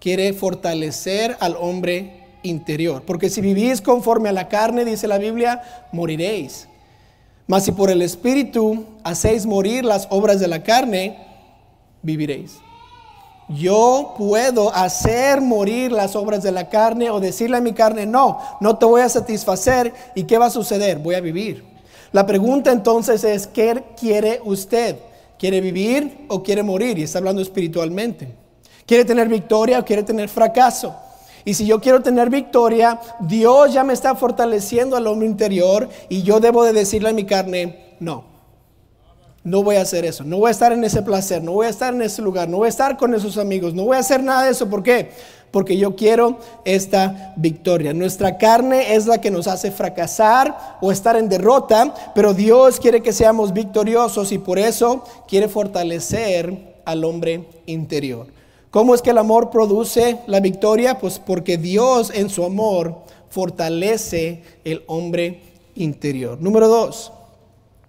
quiere 0.00 0.32
fortalecer 0.32 1.36
al 1.38 1.54
hombre 1.54 2.24
interior. 2.42 3.04
Porque 3.06 3.30
si 3.30 3.40
vivís 3.40 3.80
conforme 3.80 4.28
a 4.28 4.32
la 4.32 4.48
carne, 4.48 4.84
dice 4.84 5.06
la 5.06 5.18
Biblia, 5.18 5.62
moriréis. 5.92 6.66
Mas 7.48 7.64
si 7.64 7.72
por 7.72 7.90
el 7.90 8.02
Espíritu 8.02 8.84
hacéis 9.02 9.46
morir 9.46 9.84
las 9.84 10.06
obras 10.10 10.38
de 10.38 10.46
la 10.48 10.62
carne, 10.62 11.18
viviréis. 12.02 12.58
Yo 13.48 14.14
puedo 14.18 14.72
hacer 14.74 15.40
morir 15.40 15.90
las 15.90 16.14
obras 16.14 16.42
de 16.42 16.52
la 16.52 16.68
carne 16.68 17.08
o 17.08 17.18
decirle 17.18 17.56
a 17.56 17.62
mi 17.62 17.72
carne, 17.72 18.04
no, 18.04 18.38
no 18.60 18.76
te 18.76 18.84
voy 18.84 19.00
a 19.00 19.08
satisfacer. 19.08 19.94
¿Y 20.14 20.24
qué 20.24 20.36
va 20.36 20.46
a 20.46 20.50
suceder? 20.50 20.98
Voy 20.98 21.14
a 21.14 21.22
vivir. 21.22 21.64
La 22.12 22.26
pregunta 22.26 22.70
entonces 22.70 23.24
es, 23.24 23.46
¿qué 23.46 23.82
quiere 23.98 24.42
usted? 24.44 24.96
¿Quiere 25.38 25.62
vivir 25.62 26.26
o 26.28 26.42
quiere 26.42 26.62
morir? 26.62 26.98
Y 26.98 27.04
está 27.04 27.18
hablando 27.18 27.40
espiritualmente. 27.40 28.28
¿Quiere 28.84 29.06
tener 29.06 29.26
victoria 29.26 29.78
o 29.78 29.84
quiere 29.86 30.02
tener 30.02 30.28
fracaso? 30.28 30.94
Y 31.48 31.54
si 31.54 31.64
yo 31.64 31.80
quiero 31.80 32.02
tener 32.02 32.28
victoria, 32.28 33.00
Dios 33.20 33.72
ya 33.72 33.82
me 33.82 33.94
está 33.94 34.14
fortaleciendo 34.14 34.96
al 34.98 35.06
hombre 35.06 35.26
interior 35.26 35.88
y 36.10 36.22
yo 36.22 36.40
debo 36.40 36.62
de 36.62 36.74
decirle 36.74 37.08
a 37.08 37.14
mi 37.14 37.24
carne, 37.24 37.94
no, 38.00 38.24
no 39.44 39.62
voy 39.62 39.76
a 39.76 39.80
hacer 39.80 40.04
eso, 40.04 40.24
no 40.24 40.36
voy 40.36 40.48
a 40.48 40.50
estar 40.50 40.72
en 40.72 40.84
ese 40.84 41.00
placer, 41.00 41.42
no 41.42 41.52
voy 41.52 41.64
a 41.64 41.70
estar 41.70 41.94
en 41.94 42.02
ese 42.02 42.20
lugar, 42.20 42.50
no 42.50 42.58
voy 42.58 42.66
a 42.66 42.68
estar 42.68 42.98
con 42.98 43.14
esos 43.14 43.38
amigos, 43.38 43.72
no 43.72 43.84
voy 43.84 43.96
a 43.96 44.00
hacer 44.00 44.22
nada 44.22 44.44
de 44.44 44.50
eso. 44.50 44.68
¿Por 44.68 44.82
qué? 44.82 45.10
Porque 45.50 45.78
yo 45.78 45.96
quiero 45.96 46.38
esta 46.66 47.32
victoria. 47.38 47.94
Nuestra 47.94 48.36
carne 48.36 48.94
es 48.94 49.06
la 49.06 49.18
que 49.18 49.30
nos 49.30 49.46
hace 49.46 49.70
fracasar 49.70 50.76
o 50.82 50.92
estar 50.92 51.16
en 51.16 51.30
derrota, 51.30 51.94
pero 52.14 52.34
Dios 52.34 52.78
quiere 52.78 53.00
que 53.00 53.14
seamos 53.14 53.54
victoriosos 53.54 54.32
y 54.32 54.38
por 54.38 54.58
eso 54.58 55.02
quiere 55.26 55.48
fortalecer 55.48 56.82
al 56.84 57.04
hombre 57.06 57.48
interior. 57.64 58.37
¿Cómo 58.70 58.94
es 58.94 59.00
que 59.00 59.10
el 59.10 59.18
amor 59.18 59.50
produce 59.50 60.18
la 60.26 60.40
victoria? 60.40 60.98
Pues 60.98 61.18
porque 61.18 61.56
Dios 61.56 62.12
en 62.14 62.28
su 62.28 62.44
amor 62.44 62.98
fortalece 63.30 64.42
el 64.64 64.82
hombre 64.86 65.40
interior. 65.74 66.38
Número 66.40 66.68
dos, 66.68 67.12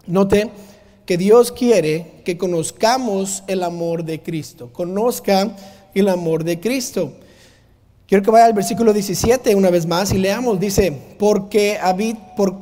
note 0.06 0.50
que 1.04 1.18
Dios 1.18 1.52
quiere 1.52 2.22
que 2.24 2.38
conozcamos 2.38 3.42
el 3.46 3.62
amor 3.62 4.04
de 4.04 4.22
Cristo. 4.22 4.70
Conozca 4.72 5.54
el 5.94 6.08
amor 6.08 6.44
de 6.44 6.60
Cristo. 6.60 7.12
Quiero 8.06 8.24
que 8.24 8.30
vaya 8.30 8.46
al 8.46 8.54
versículo 8.54 8.92
17 8.92 9.54
una 9.54 9.70
vez 9.70 9.86
más 9.86 10.12
y 10.12 10.18
leamos. 10.18 10.58
Dice, 10.58 10.96
porque 11.18 11.78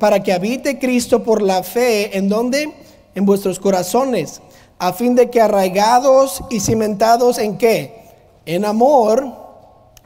para 0.00 0.22
que 0.22 0.32
habite 0.32 0.78
Cristo 0.78 1.22
por 1.22 1.40
la 1.40 1.62
fe, 1.62 2.16
¿en 2.18 2.28
dónde? 2.28 2.72
En 3.14 3.24
vuestros 3.24 3.60
corazones, 3.60 4.40
a 4.78 4.92
fin 4.92 5.14
de 5.14 5.30
que 5.30 5.40
arraigados 5.40 6.42
y 6.50 6.60
cimentados 6.60 7.38
en 7.38 7.58
qué? 7.58 8.07
En 8.48 8.64
amor, 8.64 9.30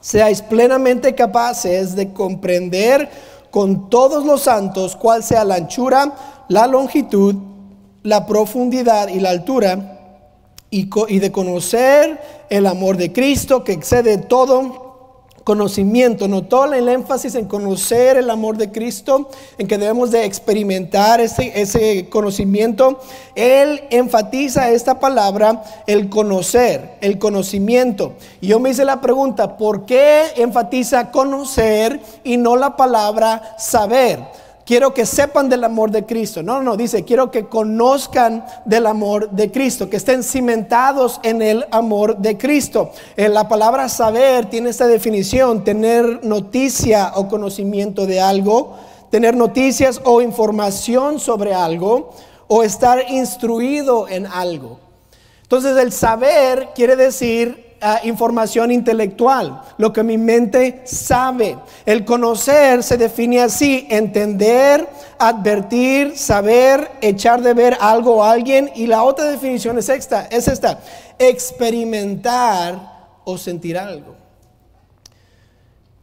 seáis 0.01 0.43
plenamente 0.43 1.15
capaces 1.15 1.95
de 1.95 2.13
comprender 2.13 3.09
con 3.53 3.89
todos 3.89 4.27
los 4.27 4.43
santos 4.43 4.97
cuál 4.97 5.23
sea 5.23 5.45
la 5.45 5.55
anchura, 5.55 6.13
la 6.49 6.67
longitud, 6.67 7.37
la 8.03 8.27
profundidad 8.27 9.07
y 9.07 9.21
la 9.21 9.31
altura 9.31 10.01
y, 10.71 10.89
de 11.21 11.31
conocer 11.31 12.21
el 12.51 12.67
amor 12.67 12.97
de 12.97 13.13
Cristo 13.13 13.63
que 13.63 13.75
excede 13.75 14.19
todo 14.19 14.82
conocimiento. 15.45 16.29
Notó 16.29 16.73
el 16.73 16.89
énfasis 16.89 17.35
en 17.35 17.47
conocer 17.47 18.17
el 18.17 18.31
amor 18.31 18.57
de 18.57 18.71
Cristo, 18.71 19.29
en 19.59 19.67
que 19.67 19.79
debemos 19.79 20.11
de 20.11 20.25
experimentar 20.25 21.21
ese, 21.21 21.61
ese 21.61 22.09
conocimiento. 22.09 23.01
Él 23.35 23.83
enfatiza 23.91 24.71
esta 24.71 25.01
palabra, 25.01 25.63
el 25.87 26.09
conocer, 26.09 26.97
el 27.01 27.19
conocimiento. 27.19 28.13
Y 28.41 28.49
yo 28.49 28.61
me 28.61 28.71
hice 28.71 28.85
la 28.85 29.01
pregunta, 29.01 29.57
¿por 29.57 29.87
qué 29.87 30.25
enfatiza 30.37 31.11
conocer 31.11 32.01
y 32.25 32.37
no 32.37 32.57
la 32.57 32.77
palabra 32.77 33.57
saber? 33.59 34.21
Quiero 34.73 34.95
que 34.95 35.05
sepan 35.05 35.51
del 35.51 35.65
amor 35.65 35.91
de 35.91 36.07
Cristo. 36.07 36.43
No, 36.43 36.63
no, 36.63 36.79
dice, 36.79 37.05
quiero 37.05 37.31
que 37.31 37.45
conozcan 37.45 38.43
del 38.65 38.87
amor 38.87 39.31
de 39.31 39.53
Cristo, 39.53 39.91
que 39.91 39.99
estén 39.99 40.23
cimentados 40.23 41.21
en 41.25 41.43
el 41.43 41.67
amor 41.71 42.17
de 42.17 42.39
Cristo. 42.39 42.91
En 43.19 43.27
eh, 43.27 43.29
la 43.29 43.49
palabra 43.49 43.91
saber 43.91 44.47
tiene 44.47 44.71
esta 44.71 44.87
definición, 44.87 45.63
tener 45.63 46.25
noticia 46.25 47.13
o 47.17 47.29
conocimiento 47.29 48.07
de 48.07 48.23
algo, 48.23 48.79
tener 49.11 49.37
noticias 49.37 50.01
o 50.05 50.23
información 50.23 51.21
sobre 51.21 51.53
algo, 51.53 52.15
o 52.49 52.63
estar 52.63 53.11
instruido 53.11 54.09
en 54.09 54.25
algo. 54.25 54.81
Entonces 55.43 55.77
el 55.77 55.93
saber 55.93 56.71
quiere 56.75 56.97
decir 56.97 57.72
información 58.05 58.71
intelectual, 58.71 59.63
lo 59.79 59.93
que 59.93 60.03
mi 60.03 60.19
mente 60.19 60.83
sabe. 60.85 61.59
El 61.85 62.05
conocer 62.05 62.83
se 62.83 62.97
define 62.97 63.41
así, 63.41 63.87
entender, 63.91 64.89
advertir, 65.19 66.17
saber, 66.17 66.91
echar 67.01 67.43
de 67.43 67.55
ver 67.55 67.77
algo 67.81 68.17
o 68.17 68.25
alguien. 68.25 68.71
Y 68.75 68.87
la 68.87 69.03
otra 69.03 69.27
definición 69.27 69.79
es 69.79 69.89
esta, 69.89 70.27
es 70.27 70.49
esta, 70.49 70.81
experimentar 71.19 72.93
o 73.25 73.39
sentir 73.39 73.79
algo. 73.79 74.17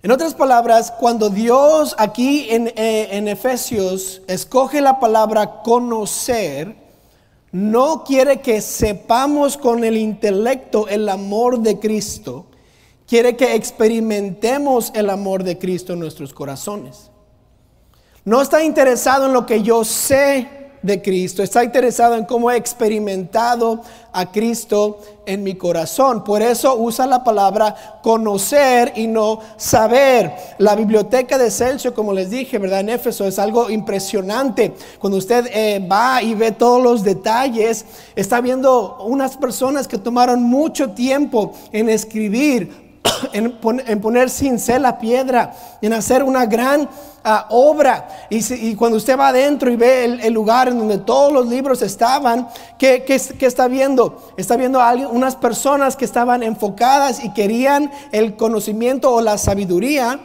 En 0.01 0.11
otras 0.11 0.33
palabras, 0.33 0.93
cuando 0.97 1.29
Dios 1.29 1.93
aquí 1.97 2.47
en, 2.49 2.67
eh, 2.75 3.09
en 3.11 3.27
Efesios 3.27 4.21
escoge 4.27 4.79
la 4.79 4.99
palabra 4.99 5.61
conocer, 5.61 6.88
no 7.51 8.03
quiere 8.03 8.41
que 8.41 8.61
sepamos 8.61 9.57
con 9.57 9.83
el 9.83 9.97
intelecto 9.97 10.87
el 10.87 11.09
amor 11.09 11.59
de 11.59 11.79
Cristo, 11.79 12.45
quiere 13.07 13.35
que 13.35 13.55
experimentemos 13.55 14.91
el 14.93 15.09
amor 15.09 15.43
de 15.43 15.57
Cristo 15.57 15.93
en 15.93 15.99
nuestros 15.99 16.33
corazones. 16.33 17.09
No 18.23 18.41
está 18.41 18.63
interesado 18.63 19.25
en 19.25 19.33
lo 19.33 19.45
que 19.45 19.63
yo 19.63 19.83
sé 19.83 20.58
de 20.81 21.01
Cristo, 21.01 21.43
está 21.43 21.63
interesado 21.63 22.15
en 22.15 22.25
cómo 22.25 22.49
he 22.51 22.57
experimentado 22.57 23.81
a 24.11 24.31
Cristo 24.31 24.99
en 25.25 25.43
mi 25.43 25.55
corazón. 25.55 26.23
Por 26.23 26.41
eso 26.41 26.75
usa 26.75 27.05
la 27.05 27.23
palabra 27.23 27.99
conocer 28.01 28.93
y 28.95 29.07
no 29.07 29.39
saber. 29.57 30.31
La 30.57 30.75
biblioteca 30.75 31.37
de 31.37 31.51
Celso, 31.51 31.93
como 31.93 32.13
les 32.13 32.29
dije, 32.29 32.57
¿verdad? 32.57 32.79
En 32.79 32.89
Éfeso 32.89 33.25
es 33.25 33.37
algo 33.37 33.69
impresionante. 33.69 34.73
Cuando 34.99 35.17
usted 35.17 35.47
eh, 35.53 35.79
va 35.79 36.23
y 36.23 36.33
ve 36.33 36.51
todos 36.51 36.81
los 36.81 37.03
detalles, 37.03 37.85
está 38.15 38.41
viendo 38.41 38.97
unas 39.03 39.37
personas 39.37 39.87
que 39.87 39.97
tomaron 39.97 40.41
mucho 40.43 40.91
tiempo 40.91 41.53
en 41.71 41.89
escribir 41.89 42.88
en, 43.33 44.01
poner 44.01 44.29
cincel 44.29 44.85
a 44.85 44.97
piedra, 44.97 45.53
en 45.81 45.93
hacer 45.93 46.23
una 46.23 46.45
gran 46.45 46.89
ah, 47.23 47.47
obra. 47.49 48.07
Y, 48.29 48.75
cuando 48.75 48.97
usted 48.97 49.17
va 49.17 49.29
adentro 49.29 49.71
y 49.71 49.75
ve 49.75 50.05
el, 50.21 50.33
lugar 50.33 50.67
en 50.67 50.77
donde 50.77 50.97
todos 50.97 51.31
los 51.31 51.47
libros 51.47 51.81
estaban, 51.81 52.47
¿qué, 52.77 53.03
está 53.39 53.67
viendo? 53.67 54.33
Está 54.37 54.57
viendo 54.57 54.81
a 54.81 54.93
unas 54.93 55.35
personas 55.35 55.95
que 55.95 56.05
estaban 56.05 56.43
enfocadas 56.43 57.23
y 57.23 57.31
querían 57.33 57.91
el 58.11 58.35
conocimiento 58.35 59.13
o 59.13 59.21
la 59.21 59.37
sabiduría. 59.37 60.19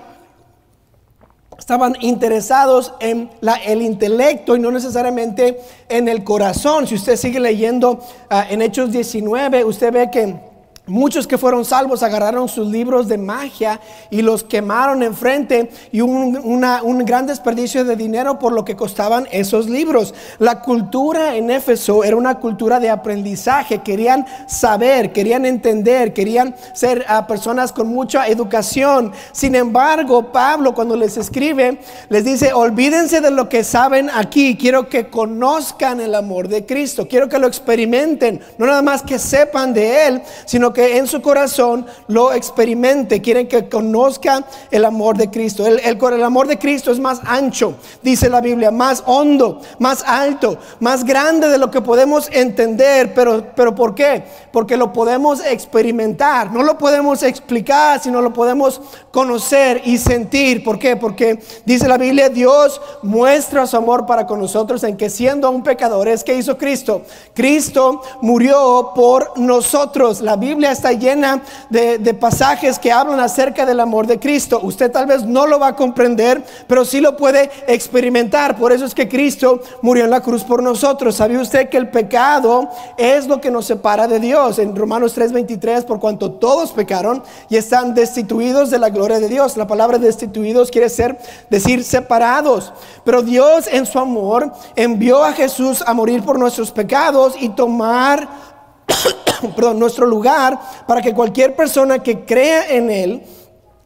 Estaban 1.59 1.97
interesados 2.01 2.93
en 2.99 3.31
el 3.65 3.81
intelecto 3.81 4.57
y 4.57 4.59
no 4.59 4.73
necesariamente 4.73 5.61
en 5.89 6.09
el 6.09 6.25
corazón. 6.25 6.87
Si 6.87 6.97
usted 6.97 7.17
sigue 7.17 7.39
leyendo 7.39 8.01
ah, 8.29 8.45
en 8.51 8.61
Hechos 8.61 8.91
19, 8.91 9.65
usted 9.65 9.93
ve 9.93 10.11
que 10.11 10.54
Muchos 10.87 11.27
que 11.27 11.39
fueron 11.39 11.65
salvos 11.65 12.03
agarraron 12.03 12.47
sus 12.47 12.69
libros 12.69 13.09
de 13.09 13.17
magia 13.17 13.81
y 14.11 14.21
los 14.21 14.45
quemaron 14.45 15.03
enfrente 15.03 15.71
y 15.93 16.03
un, 16.03 16.37
un 16.37 16.99
gran 17.07 17.27
desperdicio 17.27 17.87
de 17.87 17.97
dinero 17.97 18.39
por 18.39 18.53
lo 18.53 18.67
que 18.67 18.77
costaban 18.77 19.27
esos 19.31 19.67
libros. 19.67 20.13
La 20.39 20.61
cultura 20.61 21.37
en 21.37 21.51
Éfeso 21.51 22.05
era 22.05 22.17
una 22.17 22.35
cultura 22.35 22.81
de 22.81 22.91
aprendizaje, 22.91 23.79
querían 23.79 24.27
saber, 24.47 25.11
querían 25.15 25.47
entender, 25.47 26.13
querían 26.13 26.55
ser 26.75 27.07
ah, 27.09 27.27
personas 27.27 27.73
con 27.73 27.89
mucha 27.89 28.29
educación. 28.29 29.11
Sin 29.33 29.55
embargo, 29.55 30.33
Pablo 30.33 30.75
cuando 30.75 30.97
les 30.97 31.17
escribe, 31.17 31.81
les 32.11 32.27
dice, 32.27 32.53
olvídense 32.53 33.23
de 33.23 33.31
lo 33.31 33.49
que 33.49 33.65
saben 33.65 34.11
aquí, 34.11 34.59
quiero 34.59 34.91
que 34.91 35.09
conozcan 35.09 36.03
el 36.03 36.15
amor 36.15 36.49
de 36.49 36.67
Cristo, 36.67 37.09
quiero 37.09 37.31
que 37.31 37.39
lo 37.39 37.47
experimenten, 37.47 38.43
no 38.59 38.67
nada 38.67 38.83
más 38.83 39.01
que 39.01 39.19
sepan 39.19 39.73
de 39.73 40.09
Él, 40.09 40.23
sino 40.45 40.74
que 40.75 40.99
en 40.99 41.07
su 41.07 41.23
corazón 41.23 41.87
lo 42.09 42.35
experimente. 42.35 43.23
Quieren 43.23 43.49
que 43.49 43.71
conozca 43.71 44.45
el 44.71 44.85
amor 44.85 45.17
de 45.17 45.31
Cristo. 45.31 45.67
El, 45.67 45.79
el, 45.79 46.23
amor 46.23 46.47
de 46.47 46.59
Cristo 46.59 46.93
es 46.93 47.01
más 47.01 47.21
ancho, 47.25 47.77
dice 48.03 48.29
la 48.29 48.43
Biblia, 48.43 48.71
más 48.71 49.03
hondo, 49.07 49.61
más 49.79 50.05
alto, 50.07 50.59
más 50.81 51.05
grande 51.05 51.49
de 51.49 51.57
lo 51.57 51.71
que 51.71 51.81
podemos 51.81 52.29
entender. 52.31 53.15
Pero, 53.15 53.47
pero 53.57 53.75
¿por 53.75 53.95
qué? 53.95 54.25
Porque 54.53 54.77
lo 54.77 54.93
podemos 54.93 55.43
experimentar. 55.45 56.53
No 56.53 56.63
lo 56.63 56.77
podemos 56.77 57.23
explicar, 57.23 58.01
sino 58.03 58.21
lo 58.21 58.35
podemos 58.35 58.81
conocer 59.11 59.81
y 59.85 59.97
sentir. 59.97 60.63
¿Por 60.63 60.79
qué? 60.79 60.97
Porque 60.97 61.39
dice 61.65 61.89
la 61.89 61.97
Biblia, 61.97 62.29
Dios 62.29 62.81
muestra 63.03 63.67
su 63.67 63.77
amor 63.77 64.05
para 64.05 64.27
con 64.27 64.41
nosotros 64.41 64.83
en 64.85 64.97
que 64.97 65.09
siendo 65.09 65.51
un 65.51 65.63
pecador 65.63 66.09
es 66.09 66.25
que 66.25 66.35
hizo 66.35 66.59
Cristo. 66.59 67.03
Cristo 67.35 68.03
murió 68.21 68.93
por 68.95 69.39
nosotros. 69.39 70.21
La 70.21 70.37
Biblia 70.37 70.64
Está 70.71 70.93
llena 70.93 71.43
de, 71.71 71.99
de 71.99 72.15
pasajes 72.15 72.79
que 72.79 72.93
hablan 72.93 73.21
acerca 73.21 73.67
del 73.67 73.81
amor 73.81 74.07
de 74.07 74.19
Cristo. 74.19 74.61
Usted 74.63 74.91
tal 74.91 75.07
vez 75.07 75.25
no 75.25 75.47
lo 75.47 75.59
va 75.59 75.69
a 75.69 75.77
comprender, 75.77 76.45
pero 76.67 76.85
sí 76.85 77.01
lo 77.01 77.17
puede 77.17 77.51
experimentar. 77.67 78.57
Por 78.57 78.73
eso 78.73 78.85
es 78.85 78.95
que 78.95 79.09
Cristo 79.09 79.61
murió 79.83 80.05
en 80.05 80.11
la 80.11 80.21
cruz 80.21 80.45
por 80.45 80.63
nosotros. 80.63 81.17
¿Sabía 81.17 81.41
usted 81.41 81.69
que 81.69 81.77
el 81.77 81.89
pecado 81.89 82.69
es 82.97 83.27
lo 83.27 83.41
que 83.41 83.51
nos 83.51 83.67
separa 83.67 84.07
de 84.07 84.21
Dios? 84.21 84.59
En 84.59 84.75
Romanos 84.75 85.17
3:23, 85.17 85.85
por 85.85 86.01
cuanto 86.01 86.33
todos 86.33 86.73
pecaron 86.73 87.23
y 87.49 87.57
están 87.57 87.95
destituidos 87.95 88.71
de 88.71 88.79
la 88.79 88.91
gloria 88.91 89.21
de 89.21 89.29
Dios. 89.29 89.57
La 89.57 89.67
palabra 89.67 89.99
destituidos 89.99 90.71
quiere 90.71 90.89
ser 90.89 91.19
decir 91.51 91.85
separados. 91.85 92.73
Pero 93.05 93.23
Dios 93.23 93.69
en 93.71 93.87
su 93.87 93.99
amor 93.99 94.53
envió 94.77 95.25
a 95.25 95.33
Jesús 95.33 95.83
a 95.87 95.95
morir 95.95 96.23
por 96.23 96.39
nuestros 96.39 96.71
pecados 96.71 97.35
y 97.39 97.51
tomar 97.51 98.54
perdón, 99.57 99.79
nuestro 99.79 100.07
lugar 100.07 100.59
para 100.87 101.03
que 101.03 101.13
cualquier 101.15 101.55
persona 101.55 101.99
que 101.99 102.25
crea 102.25 102.71
en 102.71 102.91
él 102.91 103.23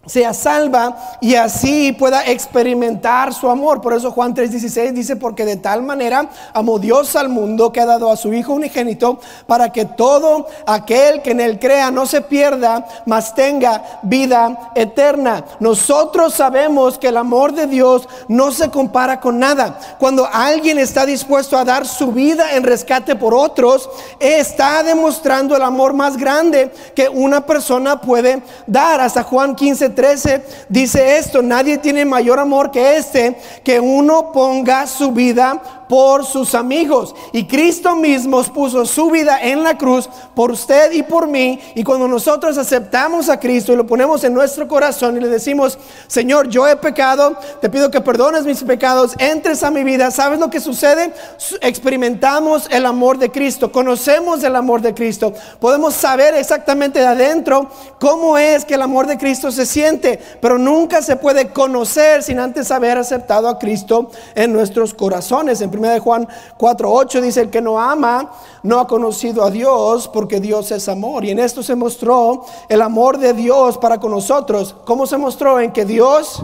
sea 0.08 0.32
salva 0.32 0.96
y 1.20 1.34
así 1.34 1.92
pueda 1.92 2.24
experimentar 2.26 3.32
su 3.34 3.48
amor. 3.48 3.80
Por 3.80 3.92
eso 3.92 4.10
Juan 4.10 4.34
3:16 4.34 4.92
dice, 4.92 5.16
porque 5.16 5.44
de 5.44 5.56
tal 5.56 5.82
manera 5.82 6.28
amó 6.52 6.78
Dios 6.78 7.14
al 7.14 7.28
mundo 7.28 7.72
que 7.72 7.80
ha 7.80 7.86
dado 7.86 8.10
a 8.10 8.16
su 8.16 8.32
Hijo 8.32 8.54
unigénito 8.54 9.20
para 9.46 9.70
que 9.70 9.84
todo 9.84 10.46
aquel 10.66 11.22
que 11.22 11.32
en 11.32 11.40
él 11.40 11.58
crea 11.58 11.90
no 11.90 12.06
se 12.06 12.22
pierda, 12.22 12.86
mas 13.06 13.34
tenga 13.34 14.00
vida 14.02 14.72
eterna. 14.74 15.44
Nosotros 15.60 16.34
sabemos 16.34 16.98
que 16.98 17.08
el 17.08 17.16
amor 17.16 17.52
de 17.52 17.66
Dios 17.66 18.08
no 18.28 18.50
se 18.50 18.70
compara 18.70 19.20
con 19.20 19.38
nada. 19.38 19.78
Cuando 19.98 20.26
alguien 20.30 20.78
está 20.78 21.04
dispuesto 21.04 21.56
a 21.58 21.64
dar 21.64 21.86
su 21.86 22.12
vida 22.12 22.54
en 22.54 22.64
rescate 22.64 23.14
por 23.14 23.34
otros, 23.34 23.88
está 24.18 24.82
demostrando 24.82 25.56
el 25.56 25.62
amor 25.62 25.92
más 25.92 26.16
grande 26.16 26.72
que 26.94 27.08
una 27.08 27.44
persona 27.44 28.00
puede 28.00 28.42
dar. 28.66 29.00
Hasta 29.00 29.22
Juan 29.22 29.54
15 29.54 29.90
13 29.98 30.42
dice 30.68 31.18
esto, 31.18 31.42
nadie 31.42 31.76
tiene 31.76 32.04
mayor 32.04 32.38
amor 32.38 32.70
que 32.70 32.98
este, 32.98 33.36
que 33.64 33.80
uno 33.80 34.30
ponga 34.30 34.86
su 34.86 35.10
vida 35.10 35.77
por 35.88 36.24
sus 36.24 36.54
amigos. 36.54 37.14
Y 37.32 37.46
Cristo 37.46 37.96
mismo 37.96 38.42
puso 38.44 38.84
su 38.86 39.10
vida 39.10 39.40
en 39.42 39.62
la 39.62 39.76
cruz 39.76 40.08
por 40.34 40.50
usted 40.50 40.92
y 40.92 41.02
por 41.02 41.26
mí. 41.26 41.58
Y 41.74 41.82
cuando 41.82 42.06
nosotros 42.06 42.58
aceptamos 42.58 43.28
a 43.28 43.40
Cristo 43.40 43.72
y 43.72 43.76
lo 43.76 43.86
ponemos 43.86 44.22
en 44.24 44.34
nuestro 44.34 44.68
corazón 44.68 45.16
y 45.16 45.20
le 45.20 45.28
decimos, 45.28 45.78
Señor, 46.06 46.48
yo 46.48 46.66
he 46.66 46.76
pecado, 46.76 47.36
te 47.60 47.70
pido 47.70 47.90
que 47.90 48.00
perdones 48.00 48.44
mis 48.44 48.62
pecados, 48.62 49.14
entres 49.18 49.62
a 49.62 49.70
mi 49.70 49.84
vida. 49.84 50.10
¿Sabes 50.10 50.38
lo 50.38 50.50
que 50.50 50.60
sucede? 50.60 51.12
Experimentamos 51.60 52.68
el 52.70 52.86
amor 52.86 53.18
de 53.18 53.30
Cristo, 53.30 53.72
conocemos 53.72 54.42
el 54.44 54.56
amor 54.56 54.80
de 54.80 54.94
Cristo. 54.94 55.32
Podemos 55.60 55.94
saber 55.94 56.34
exactamente 56.34 57.00
de 57.00 57.06
adentro 57.06 57.70
cómo 57.98 58.38
es 58.38 58.64
que 58.64 58.74
el 58.74 58.82
amor 58.82 59.06
de 59.06 59.18
Cristo 59.18 59.50
se 59.50 59.66
siente, 59.66 60.18
pero 60.40 60.58
nunca 60.58 61.02
se 61.02 61.16
puede 61.16 61.50
conocer 61.50 62.22
sin 62.22 62.38
antes 62.38 62.70
haber 62.70 62.98
aceptado 62.98 63.48
a 63.48 63.58
Cristo 63.58 64.10
en 64.34 64.52
nuestros 64.52 64.94
corazones. 64.94 65.60
En 65.60 65.70
de 65.86 66.00
Juan 66.00 66.26
4:8 66.58 67.20
dice, 67.20 67.40
el 67.40 67.50
que 67.50 67.60
no 67.60 67.80
ama 67.80 68.32
no 68.62 68.80
ha 68.80 68.86
conocido 68.86 69.44
a 69.44 69.50
Dios 69.50 70.08
porque 70.08 70.40
Dios 70.40 70.70
es 70.72 70.88
amor. 70.88 71.24
Y 71.24 71.30
en 71.30 71.38
esto 71.38 71.62
se 71.62 71.76
mostró 71.76 72.44
el 72.68 72.82
amor 72.82 73.18
de 73.18 73.32
Dios 73.32 73.78
para 73.78 74.00
con 74.00 74.10
nosotros. 74.10 74.74
¿Cómo 74.84 75.06
se 75.06 75.16
mostró? 75.16 75.60
En 75.60 75.72
que 75.72 75.84
Dios 75.84 76.42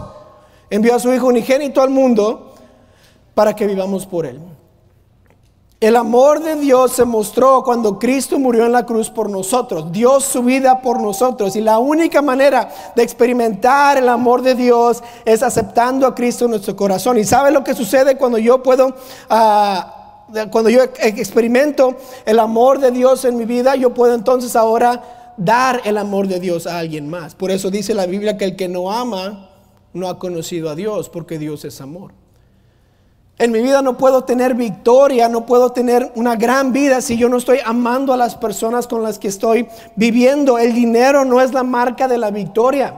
envió 0.69 0.95
a 0.95 0.99
su 0.99 1.13
Hijo 1.13 1.27
unigénito 1.27 1.81
al 1.81 1.89
mundo 1.89 2.53
para 3.33 3.55
que 3.55 3.67
vivamos 3.67 4.05
por 4.05 4.25
Él. 4.25 4.39
El 5.85 5.97
amor 5.97 6.41
de 6.41 6.55
Dios 6.55 6.93
se 6.93 7.05
mostró 7.05 7.61
cuando 7.63 7.99
Cristo 7.99 8.39
murió 8.39 8.65
en 8.65 8.71
la 8.71 8.87
cruz 8.87 9.11
por 9.11 9.29
nosotros, 9.29 9.91
dio 9.91 10.19
su 10.19 10.41
vida 10.41 10.81
por 10.81 10.99
nosotros. 10.99 11.55
Y 11.55 11.61
la 11.61 11.77
única 11.77 12.23
manera 12.23 12.73
de 12.95 13.03
experimentar 13.03 13.95
el 13.99 14.09
amor 14.09 14.41
de 14.41 14.55
Dios 14.55 15.03
es 15.25 15.43
aceptando 15.43 16.07
a 16.07 16.15
Cristo 16.15 16.45
en 16.45 16.49
nuestro 16.49 16.75
corazón. 16.75 17.19
¿Y 17.19 17.23
sabe 17.23 17.51
lo 17.51 17.63
que 17.63 17.75
sucede 17.75 18.17
cuando 18.17 18.39
yo 18.39 18.63
puedo... 18.63 18.95
Ah, 19.29 20.23
cuando 20.49 20.71
yo 20.71 20.81
experimento 21.03 21.95
el 22.25 22.39
amor 22.39 22.79
de 22.79 22.89
Dios 22.89 23.23
en 23.23 23.37
mi 23.37 23.45
vida, 23.45 23.75
yo 23.75 23.93
puedo 23.93 24.15
entonces 24.15 24.55
ahora 24.55 25.35
dar 25.37 25.81
el 25.85 25.99
amor 25.99 26.27
de 26.27 26.39
Dios 26.39 26.65
a 26.65 26.79
alguien 26.79 27.07
más. 27.11 27.35
Por 27.35 27.51
eso 27.51 27.69
dice 27.69 27.93
la 27.93 28.07
Biblia 28.07 28.39
que 28.39 28.45
el 28.45 28.55
que 28.55 28.67
no 28.67 28.91
ama 28.91 29.51
no 29.93 30.09
ha 30.09 30.17
conocido 30.17 30.71
a 30.71 30.75
Dios, 30.75 31.09
porque 31.09 31.37
Dios 31.37 31.63
es 31.63 31.79
amor. 31.79 32.24
En 33.37 33.51
mi 33.51 33.61
vida 33.61 33.81
no 33.81 33.97
puedo 33.97 34.23
tener 34.23 34.53
victoria, 34.53 35.27
no 35.27 35.45
puedo 35.45 35.73
tener 35.73 36.09
una 36.15 36.37
gran 36.37 36.71
vida 36.71 37.01
si 37.01 37.17
yo 37.17 37.27
no 37.27 37.35
estoy 37.35 37.59
amando 37.65 38.13
a 38.13 38.17
las 38.17 38.35
personas 38.35 38.87
con 38.87 39.03
las 39.03 39.19
que 39.19 39.27
estoy 39.27 39.67
viviendo. 39.97 40.57
El 40.57 40.73
dinero 40.73 41.25
no 41.25 41.41
es 41.41 41.51
la 41.51 41.63
marca 41.63 42.07
de 42.07 42.17
la 42.17 42.31
victoria, 42.31 42.93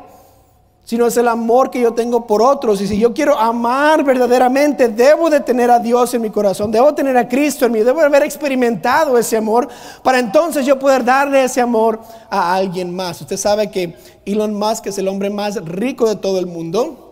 sino 0.85 1.07
es 1.07 1.17
el 1.17 1.27
amor 1.27 1.71
que 1.71 1.81
yo 1.81 1.95
tengo 1.95 2.27
por 2.27 2.43
otros. 2.43 2.79
Y 2.81 2.87
si 2.87 2.99
yo 2.99 3.15
quiero 3.15 3.35
amar 3.35 4.03
verdaderamente, 4.03 4.89
debo 4.89 5.31
de 5.31 5.39
tener 5.39 5.71
a 5.71 5.79
Dios 5.79 6.13
en 6.13 6.21
mi 6.21 6.29
corazón, 6.29 6.71
debo 6.71 6.93
tener 6.93 7.17
a 7.17 7.27
Cristo 7.27 7.65
en 7.65 7.71
mí, 7.71 7.79
debo 7.79 8.01
haber 8.01 8.21
experimentado 8.21 9.17
ese 9.17 9.37
amor 9.37 9.67
para 10.03 10.19
entonces 10.19 10.67
yo 10.67 10.77
poder 10.77 11.03
darle 11.03 11.45
ese 11.45 11.61
amor 11.61 11.99
a 12.29 12.53
alguien 12.53 12.95
más. 12.95 13.19
Usted 13.21 13.37
sabe 13.37 13.71
que 13.71 13.97
Elon 14.23 14.53
Musk 14.53 14.85
es 14.85 14.99
el 14.99 15.07
hombre 15.07 15.31
más 15.31 15.55
rico 15.65 16.07
de 16.07 16.15
todo 16.15 16.37
el 16.37 16.45
mundo. 16.45 17.06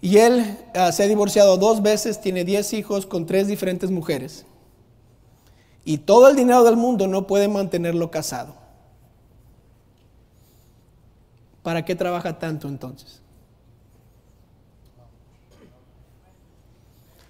Y 0.00 0.18
él 0.18 0.58
ah, 0.74 0.92
se 0.92 1.02
ha 1.02 1.06
divorciado 1.06 1.58
dos 1.58 1.82
veces, 1.82 2.20
tiene 2.20 2.44
diez 2.44 2.72
hijos 2.72 3.06
con 3.06 3.26
tres 3.26 3.46
diferentes 3.46 3.90
mujeres. 3.90 4.46
Y 5.84 5.98
todo 5.98 6.28
el 6.28 6.36
dinero 6.36 6.64
del 6.64 6.76
mundo 6.76 7.06
no 7.06 7.26
puede 7.26 7.48
mantenerlo 7.48 8.10
casado. 8.10 8.54
¿Para 11.62 11.84
qué 11.84 11.94
trabaja 11.94 12.38
tanto 12.38 12.68
entonces? 12.68 13.20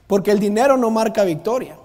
Porque 0.07 0.31
el 0.31 0.39
dinero 0.39 0.77
no 0.77 0.91
marca 0.91 1.25
victoria. 1.25 1.77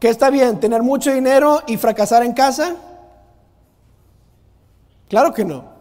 ¿Qué 0.00 0.08
está 0.08 0.30
bien? 0.30 0.60
¿Tener 0.60 0.82
mucho 0.82 1.12
dinero 1.12 1.62
y 1.66 1.76
fracasar 1.76 2.22
en 2.22 2.32
casa? 2.32 2.76
Claro 5.08 5.32
que 5.32 5.44
no. 5.44 5.75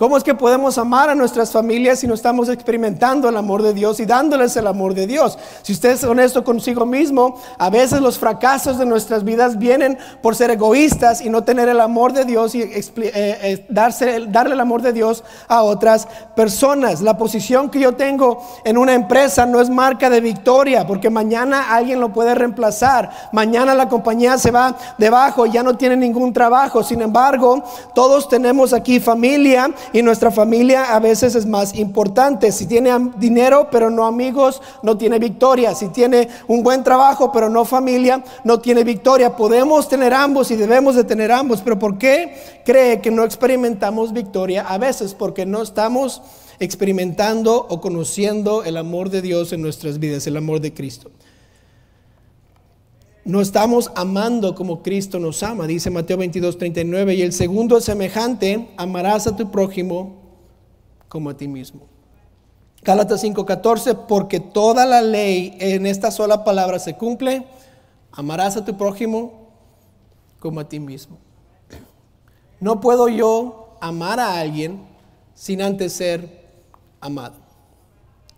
¿Cómo 0.00 0.16
es 0.16 0.24
que 0.24 0.34
podemos 0.34 0.78
amar 0.78 1.10
a 1.10 1.14
nuestras 1.14 1.52
familias 1.52 1.98
si 1.98 2.06
no 2.06 2.14
estamos 2.14 2.48
experimentando 2.48 3.28
el 3.28 3.36
amor 3.36 3.62
de 3.62 3.74
Dios 3.74 4.00
y 4.00 4.06
dándoles 4.06 4.56
el 4.56 4.66
amor 4.66 4.94
de 4.94 5.06
Dios? 5.06 5.38
Si 5.60 5.74
usted 5.74 5.90
es 5.90 6.04
honesto 6.04 6.42
consigo 6.42 6.86
mismo, 6.86 7.38
a 7.58 7.68
veces 7.68 8.00
los 8.00 8.18
fracasos 8.18 8.78
de 8.78 8.86
nuestras 8.86 9.24
vidas 9.24 9.58
vienen 9.58 9.98
por 10.22 10.34
ser 10.34 10.52
egoístas 10.52 11.20
y 11.20 11.28
no 11.28 11.44
tener 11.44 11.68
el 11.68 11.80
amor 11.80 12.14
de 12.14 12.24
Dios 12.24 12.54
y 12.54 12.62
eh, 12.62 12.82
eh, 12.96 13.66
darse, 13.68 14.24
darle 14.28 14.54
el 14.54 14.60
amor 14.60 14.80
de 14.80 14.94
Dios 14.94 15.22
a 15.48 15.62
otras 15.64 16.08
personas. 16.34 17.02
La 17.02 17.18
posición 17.18 17.68
que 17.68 17.80
yo 17.80 17.94
tengo 17.94 18.42
en 18.64 18.78
una 18.78 18.94
empresa 18.94 19.44
no 19.44 19.60
es 19.60 19.68
marca 19.68 20.08
de 20.08 20.22
victoria, 20.22 20.86
porque 20.86 21.10
mañana 21.10 21.74
alguien 21.74 22.00
lo 22.00 22.10
puede 22.10 22.34
reemplazar. 22.34 23.10
Mañana 23.32 23.74
la 23.74 23.90
compañía 23.90 24.38
se 24.38 24.50
va 24.50 24.74
debajo, 24.96 25.44
ya 25.44 25.62
no 25.62 25.76
tiene 25.76 25.94
ningún 25.94 26.32
trabajo. 26.32 26.82
Sin 26.82 27.02
embargo, 27.02 27.62
todos 27.94 28.30
tenemos 28.30 28.72
aquí 28.72 28.98
familia 28.98 29.70
y 29.92 30.02
nuestra 30.02 30.30
familia 30.30 30.94
a 30.94 31.00
veces 31.00 31.34
es 31.34 31.46
más 31.46 31.74
importante. 31.74 32.52
Si 32.52 32.66
tiene 32.66 32.90
dinero 33.16 33.68
pero 33.70 33.90
no 33.90 34.06
amigos, 34.06 34.62
no 34.82 34.96
tiene 34.96 35.18
victoria. 35.18 35.74
Si 35.74 35.88
tiene 35.88 36.28
un 36.48 36.62
buen 36.62 36.84
trabajo 36.84 37.32
pero 37.32 37.48
no 37.48 37.64
familia, 37.64 38.22
no 38.44 38.60
tiene 38.60 38.84
victoria. 38.84 39.36
Podemos 39.36 39.88
tener 39.88 40.14
ambos 40.14 40.50
y 40.50 40.56
debemos 40.56 40.94
de 40.94 41.04
tener 41.04 41.32
ambos, 41.32 41.60
pero 41.62 41.78
¿por 41.78 41.98
qué 41.98 42.34
cree 42.64 43.00
que 43.00 43.10
no 43.10 43.24
experimentamos 43.24 44.12
victoria 44.12 44.62
a 44.62 44.78
veces? 44.78 45.14
Porque 45.14 45.46
no 45.46 45.62
estamos 45.62 46.22
experimentando 46.60 47.66
o 47.68 47.80
conociendo 47.80 48.64
el 48.64 48.76
amor 48.76 49.10
de 49.10 49.22
Dios 49.22 49.52
en 49.52 49.62
nuestras 49.62 49.98
vidas, 49.98 50.26
el 50.26 50.36
amor 50.36 50.60
de 50.60 50.74
Cristo. 50.74 51.10
No 53.24 53.40
estamos 53.40 53.90
amando 53.94 54.54
como 54.54 54.82
Cristo 54.82 55.18
nos 55.18 55.42
ama, 55.42 55.66
dice 55.66 55.90
Mateo 55.90 56.16
22, 56.16 56.56
39. 56.56 57.14
Y 57.14 57.22
el 57.22 57.32
segundo 57.32 57.76
es 57.76 57.84
semejante, 57.84 58.70
amarás 58.76 59.26
a 59.26 59.36
tu 59.36 59.50
prójimo 59.50 60.16
como 61.08 61.28
a 61.30 61.36
ti 61.36 61.46
mismo. 61.46 61.82
Gálatas 62.82 63.20
5, 63.20 63.44
14, 63.44 63.94
porque 63.94 64.40
toda 64.40 64.86
la 64.86 65.02
ley 65.02 65.54
en 65.60 65.84
esta 65.84 66.10
sola 66.10 66.44
palabra 66.44 66.78
se 66.78 66.96
cumple, 66.96 67.46
amarás 68.10 68.56
a 68.56 68.64
tu 68.64 68.78
prójimo 68.78 69.50
como 70.38 70.60
a 70.60 70.68
ti 70.68 70.80
mismo. 70.80 71.18
No 72.58 72.80
puedo 72.80 73.08
yo 73.08 73.76
amar 73.80 74.18
a 74.18 74.40
alguien 74.40 74.80
sin 75.34 75.60
antes 75.60 75.92
ser 75.92 76.48
amado. 77.00 77.34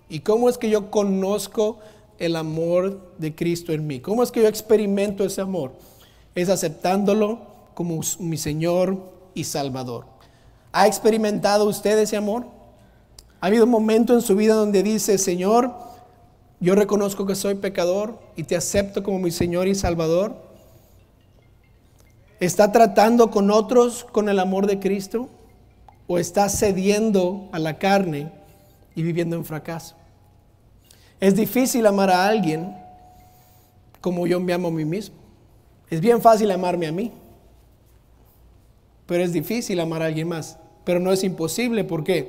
¿Y 0.09 0.21
cómo 0.21 0.49
es 0.49 0.59
que 0.59 0.69
yo 0.71 0.91
conozco 0.91 1.79
el 2.23 2.37
amor 2.37 3.01
de 3.19 3.35
Cristo 3.35 3.73
en 3.73 3.85
mí. 3.85 3.99
¿Cómo 3.99 4.23
es 4.23 4.31
que 4.31 4.41
yo 4.41 4.49
experimento 4.49 5.25
ese 5.25 5.41
amor? 5.41 5.73
Es 6.37 6.49
aceptándolo 6.49 7.41
como 7.75 8.01
mi 8.21 8.37
Señor 8.37 8.97
y 9.35 9.43
Salvador. 9.43 10.07
¿Ha 10.71 10.87
experimentado 10.87 11.69
usted 11.69 11.99
ese 11.99 12.17
amor? 12.17 12.47
¿Ha 13.41 13.49
habido 13.49 13.65
un 13.65 13.71
momento 13.71 14.15
en 14.15 14.23
su 14.23 14.37
vida 14.37 14.55
donde 14.55 14.85
dice, 14.85 15.19
Señor, 15.19 15.75
yo 16.61 16.77
reconozco 16.77 17.27
que 17.27 17.35
soy 17.35 17.57
pecador 17.57 18.21
y 18.37 18.45
te 18.45 18.55
acepto 18.55 19.03
como 19.03 19.19
mi 19.19 19.33
Señor 19.33 19.67
y 19.67 19.75
Salvador? 19.75 20.37
¿Está 22.39 22.71
tratando 22.71 23.33
con 23.33 23.51
otros 23.51 24.05
con 24.05 24.29
el 24.29 24.39
amor 24.39 24.69
de 24.69 24.79
Cristo? 24.79 25.29
¿O 26.07 26.19
está 26.19 26.49
cediendo 26.49 27.49
a 27.51 27.59
la 27.59 27.79
carne 27.79 28.31
y 28.95 29.03
viviendo 29.03 29.35
en 29.35 29.45
fracaso? 29.45 29.97
Es 31.23 31.37
difícil 31.37 31.87
amar 31.87 32.11
a 32.11 32.27
alguien 32.27 32.77
como 34.01 34.27
yo 34.27 34.41
me 34.41 34.53
amo 34.53 34.67
a 34.67 34.71
mí 34.73 34.85
mismo. 34.85 35.15
Es 35.89 36.01
bien 36.01 36.21
fácil 36.21 36.51
amarme 36.51 36.89
a 36.89 36.91
mí, 36.91 37.13
pero 39.07 39.23
es 39.23 39.33
difícil 39.33 39.79
amar 39.79 40.03
a 40.03 40.07
alguien 40.07 40.27
más. 40.27 40.59
Pero 40.83 40.99
no 40.99 41.13
es 41.13 41.23
imposible, 41.23 41.85
¿por 41.85 42.03
qué? 42.03 42.29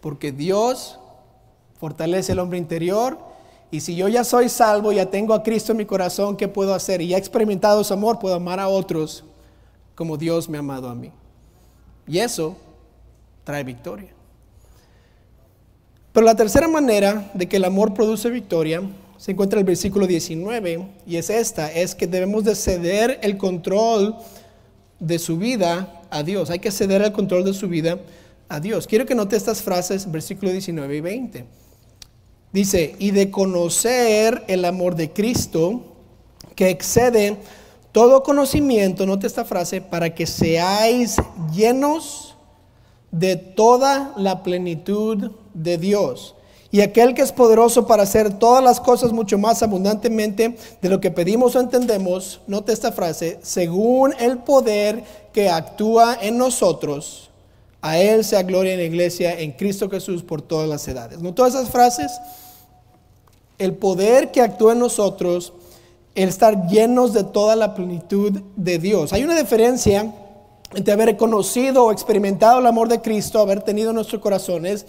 Porque 0.00 0.30
Dios 0.30 1.00
fortalece 1.80 2.30
el 2.30 2.38
hombre 2.38 2.58
interior 2.58 3.18
y 3.72 3.80
si 3.80 3.96
yo 3.96 4.06
ya 4.06 4.22
soy 4.22 4.48
salvo, 4.48 4.92
ya 4.92 5.10
tengo 5.10 5.34
a 5.34 5.42
Cristo 5.42 5.72
en 5.72 5.78
mi 5.78 5.84
corazón, 5.84 6.36
¿qué 6.36 6.46
puedo 6.46 6.74
hacer? 6.74 7.00
Y 7.00 7.08
ya 7.08 7.16
he 7.16 7.18
experimentado 7.18 7.82
su 7.82 7.92
amor, 7.92 8.20
puedo 8.20 8.36
amar 8.36 8.60
a 8.60 8.68
otros 8.68 9.24
como 9.96 10.16
Dios 10.16 10.48
me 10.48 10.58
ha 10.58 10.60
amado 10.60 10.88
a 10.88 10.94
mí. 10.94 11.10
Y 12.06 12.20
eso 12.20 12.56
trae 13.42 13.64
victoria. 13.64 14.10
Pero 16.18 16.26
la 16.26 16.34
tercera 16.34 16.66
manera 16.66 17.30
de 17.32 17.46
que 17.46 17.58
el 17.58 17.64
amor 17.64 17.94
produce 17.94 18.28
victoria 18.28 18.82
se 19.18 19.30
encuentra 19.30 19.60
en 19.60 19.60
el 19.60 19.66
versículo 19.66 20.04
19 20.04 20.84
y 21.06 21.14
es 21.14 21.30
esta, 21.30 21.70
es 21.70 21.94
que 21.94 22.08
debemos 22.08 22.42
de 22.42 22.56
ceder 22.56 23.20
el 23.22 23.36
control 23.38 24.16
de 24.98 25.20
su 25.20 25.38
vida 25.38 26.02
a 26.10 26.24
Dios. 26.24 26.50
Hay 26.50 26.58
que 26.58 26.72
ceder 26.72 27.02
el 27.02 27.12
control 27.12 27.44
de 27.44 27.54
su 27.54 27.68
vida 27.68 28.00
a 28.48 28.58
Dios. 28.58 28.88
Quiero 28.88 29.06
que 29.06 29.14
note 29.14 29.36
estas 29.36 29.62
frases, 29.62 30.10
versículo 30.10 30.50
19 30.50 30.96
y 30.96 31.00
20. 31.00 31.44
Dice, 32.52 32.96
y 32.98 33.12
de 33.12 33.30
conocer 33.30 34.42
el 34.48 34.64
amor 34.64 34.96
de 34.96 35.12
Cristo 35.12 35.84
que 36.56 36.68
excede 36.68 37.36
todo 37.92 38.24
conocimiento, 38.24 39.06
note 39.06 39.28
esta 39.28 39.44
frase, 39.44 39.80
para 39.82 40.12
que 40.12 40.26
seáis 40.26 41.14
llenos 41.54 42.27
de 43.10 43.36
toda 43.36 44.12
la 44.16 44.42
plenitud 44.42 45.30
de 45.54 45.78
Dios. 45.78 46.34
Y 46.70 46.82
aquel 46.82 47.14
que 47.14 47.22
es 47.22 47.32
poderoso 47.32 47.86
para 47.86 48.02
hacer 48.02 48.38
todas 48.38 48.62
las 48.62 48.78
cosas 48.78 49.12
mucho 49.12 49.38
más 49.38 49.62
abundantemente 49.62 50.56
de 50.82 50.88
lo 50.90 51.00
que 51.00 51.10
pedimos 51.10 51.56
o 51.56 51.60
entendemos, 51.60 52.42
note 52.46 52.72
esta 52.72 52.92
frase, 52.92 53.38
según 53.42 54.12
el 54.20 54.38
poder 54.38 55.02
que 55.32 55.48
actúa 55.48 56.18
en 56.20 56.36
nosotros, 56.36 57.30
a 57.80 57.98
Él 57.98 58.22
sea 58.24 58.42
gloria 58.42 58.74
en 58.74 58.80
la 58.80 58.84
iglesia, 58.84 59.38
en 59.38 59.52
Cristo 59.52 59.88
Jesús, 59.88 60.22
por 60.22 60.42
todas 60.42 60.68
las 60.68 60.86
edades. 60.88 61.20
¿No 61.20 61.32
todas 61.32 61.54
esas 61.54 61.70
frases? 61.70 62.12
El 63.56 63.74
poder 63.74 64.30
que 64.30 64.42
actúa 64.42 64.72
en 64.72 64.80
nosotros, 64.80 65.54
el 66.14 66.28
estar 66.28 66.66
llenos 66.68 67.14
de 67.14 67.24
toda 67.24 67.56
la 67.56 67.74
plenitud 67.74 68.42
de 68.56 68.78
Dios. 68.78 69.14
Hay 69.14 69.24
una 69.24 69.36
diferencia 69.36 70.12
entre 70.74 70.92
haber 70.92 71.16
conocido 71.16 71.84
o 71.84 71.92
experimentado 71.92 72.60
el 72.60 72.66
amor 72.66 72.88
de 72.88 73.00
Cristo, 73.00 73.40
haber 73.40 73.62
tenido 73.62 73.90
en 73.90 73.96
nuestros 73.96 74.20
corazones, 74.20 74.86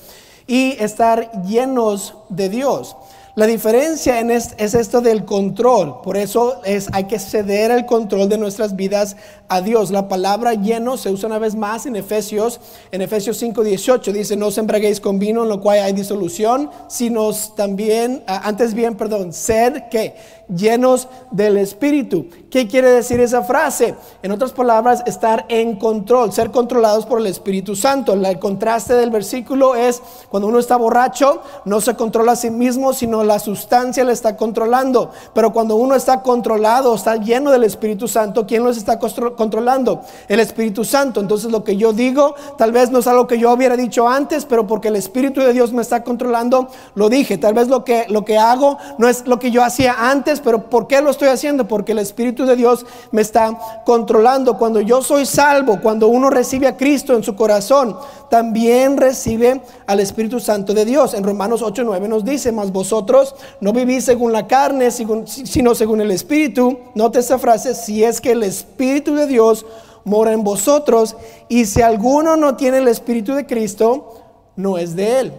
y 0.47 0.71
estar 0.79 1.43
llenos 1.43 2.15
de 2.29 2.49
Dios. 2.49 2.95
La 3.35 3.45
diferencia 3.45 4.19
en 4.19 4.31
es, 4.31 4.55
esto 4.57 4.99
del 4.99 5.23
control. 5.23 6.01
Por 6.01 6.17
eso 6.17 6.59
es, 6.65 6.89
hay 6.91 7.05
que 7.05 7.19
ceder 7.19 7.71
el 7.71 7.85
control 7.85 8.27
de 8.27 8.37
nuestras 8.37 8.75
vidas 8.75 9.15
a 9.47 9.61
Dios. 9.61 9.91
La 9.91 10.09
palabra 10.09 10.55
lleno 10.55 10.97
se 10.97 11.09
usa 11.09 11.27
una 11.27 11.39
vez 11.39 11.55
más 11.55 11.85
en 11.85 11.95
Efesios. 11.95 12.59
En 12.91 13.01
Efesios 13.01 13.37
5, 13.37 13.63
18 13.63 14.11
dice, 14.11 14.35
no 14.35 14.47
os 14.47 14.57
embraguéis 14.57 14.99
con 14.99 15.19
vino 15.19 15.43
en 15.43 15.49
lo 15.49 15.61
cual 15.61 15.79
hay 15.79 15.93
disolución, 15.93 16.69
sino 16.89 17.31
también, 17.55 18.23
antes 18.27 18.73
bien, 18.73 18.95
perdón, 18.95 19.31
sed 19.31 19.83
que 19.89 20.15
llenos 20.53 21.07
del 21.31 21.57
Espíritu. 21.57 22.27
¿Qué 22.49 22.67
quiere 22.67 22.89
decir 22.89 23.19
esa 23.19 23.43
frase? 23.43 23.95
En 24.23 24.31
otras 24.31 24.51
palabras, 24.51 25.03
estar 25.05 25.45
en 25.49 25.75
control, 25.75 26.33
ser 26.33 26.51
controlados 26.51 27.05
por 27.05 27.19
el 27.19 27.27
Espíritu 27.27 27.75
Santo. 27.75 28.13
El 28.13 28.39
contraste 28.39 28.95
del 28.95 29.11
versículo 29.11 29.75
es 29.75 30.01
cuando 30.29 30.47
uno 30.47 30.59
está 30.59 30.75
borracho, 30.75 31.41
no 31.65 31.79
se 31.81 31.95
controla 31.95 32.33
a 32.33 32.35
sí 32.35 32.49
mismo, 32.49 32.93
sino 32.93 33.23
la 33.23 33.39
sustancia 33.39 34.03
le 34.03 34.13
está 34.13 34.35
controlando. 34.35 35.11
Pero 35.33 35.53
cuando 35.53 35.75
uno 35.75 35.95
está 35.95 36.21
controlado, 36.23 36.95
está 36.95 37.17
lleno 37.17 37.51
del 37.51 37.63
Espíritu 37.63 38.07
Santo, 38.07 38.47
¿quién 38.47 38.63
los 38.63 38.77
está 38.77 38.99
controlando? 38.99 40.01
El 40.27 40.39
Espíritu 40.39 40.83
Santo. 40.83 41.19
Entonces 41.19 41.51
lo 41.51 41.63
que 41.63 41.77
yo 41.77 41.93
digo, 41.93 42.35
tal 42.57 42.71
vez 42.71 42.89
no 42.89 42.99
es 42.99 43.07
algo 43.07 43.27
que 43.27 43.37
yo 43.37 43.53
hubiera 43.53 43.77
dicho 43.77 44.07
antes, 44.07 44.45
pero 44.45 44.65
porque 44.65 44.87
el 44.87 44.95
Espíritu 44.95 45.41
de 45.41 45.53
Dios 45.53 45.71
me 45.71 45.81
está 45.81 46.03
controlando, 46.03 46.69
lo 46.95 47.09
dije. 47.09 47.37
Tal 47.37 47.53
vez 47.53 47.67
lo 47.67 47.83
que, 47.83 48.05
lo 48.09 48.25
que 48.25 48.37
hago 48.37 48.77
no 48.97 49.07
es 49.07 49.27
lo 49.27 49.39
que 49.39 49.51
yo 49.51 49.63
hacía 49.63 50.09
antes, 50.09 50.38
pero 50.43 50.69
¿por 50.69 50.87
qué 50.87 51.01
lo 51.01 51.09
estoy 51.09 51.27
haciendo? 51.29 51.67
Porque 51.67 51.91
el 51.91 51.99
Espíritu 51.99 52.45
de 52.45 52.55
Dios 52.55 52.85
me 53.11 53.21
está 53.21 53.57
controlando. 53.85 54.57
Cuando 54.57 54.81
yo 54.81 55.01
soy 55.01 55.25
salvo, 55.25 55.79
cuando 55.81 56.07
uno 56.07 56.29
recibe 56.29 56.67
a 56.67 56.77
Cristo 56.77 57.15
en 57.15 57.23
su 57.23 57.35
corazón, 57.35 57.97
también 58.29 58.97
recibe 58.97 59.61
al 59.87 59.99
Espíritu 59.99 60.39
Santo 60.39 60.73
de 60.73 60.85
Dios. 60.85 61.13
En 61.13 61.23
Romanos 61.23 61.61
8:9 61.61 62.07
nos 62.07 62.23
dice, 62.23 62.51
mas 62.51 62.71
vosotros 62.71 63.35
no 63.61 63.73
vivís 63.73 64.05
según 64.05 64.31
la 64.31 64.47
carne, 64.47 64.91
sino 64.91 65.75
según 65.75 66.01
el 66.01 66.11
Espíritu. 66.11 66.79
Note 66.95 67.19
esa 67.19 67.39
frase, 67.39 67.75
si 67.75 68.03
es 68.03 68.21
que 68.21 68.31
el 68.31 68.43
Espíritu 68.43 69.15
de 69.15 69.27
Dios 69.27 69.65
mora 70.05 70.31
en 70.31 70.43
vosotros, 70.43 71.15
y 71.49 71.65
si 71.65 71.81
alguno 71.81 72.35
no 72.35 72.55
tiene 72.55 72.77
el 72.77 72.87
Espíritu 72.87 73.33
de 73.33 73.45
Cristo, 73.45 74.15
no 74.55 74.77
es 74.77 74.95
de 74.95 75.19
él. 75.19 75.33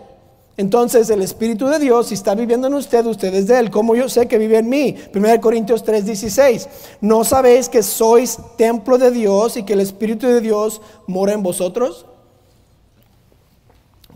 Entonces 0.61 1.09
el 1.09 1.23
Espíritu 1.23 1.68
de 1.68 1.79
Dios, 1.79 2.09
si 2.09 2.14
está 2.14 2.35
viviendo 2.35 2.66
en 2.66 2.75
usted, 2.75 3.07
usted 3.07 3.33
es 3.33 3.46
de 3.46 3.59
Él. 3.59 3.70
Como 3.70 3.94
yo 3.96 4.11
sé 4.11 4.29
que 4.29 4.37
vive 4.37 4.59
en 4.59 4.68
mí. 4.68 4.94
1 5.14 5.40
Corintios 5.40 5.83
3:16. 5.83 6.68
¿No 7.01 7.25
sabéis 7.25 7.70
que 7.70 7.83
sois 7.83 8.37
templo 8.59 8.99
de 8.99 9.11
Dios 9.11 9.57
y 9.57 9.62
que 9.62 9.73
el 9.73 9.81
Espíritu 9.81 10.27
de 10.27 10.42
Dios 10.42 10.83
mora 11.07 11.33
en 11.33 11.42
vosotros? 11.42 12.05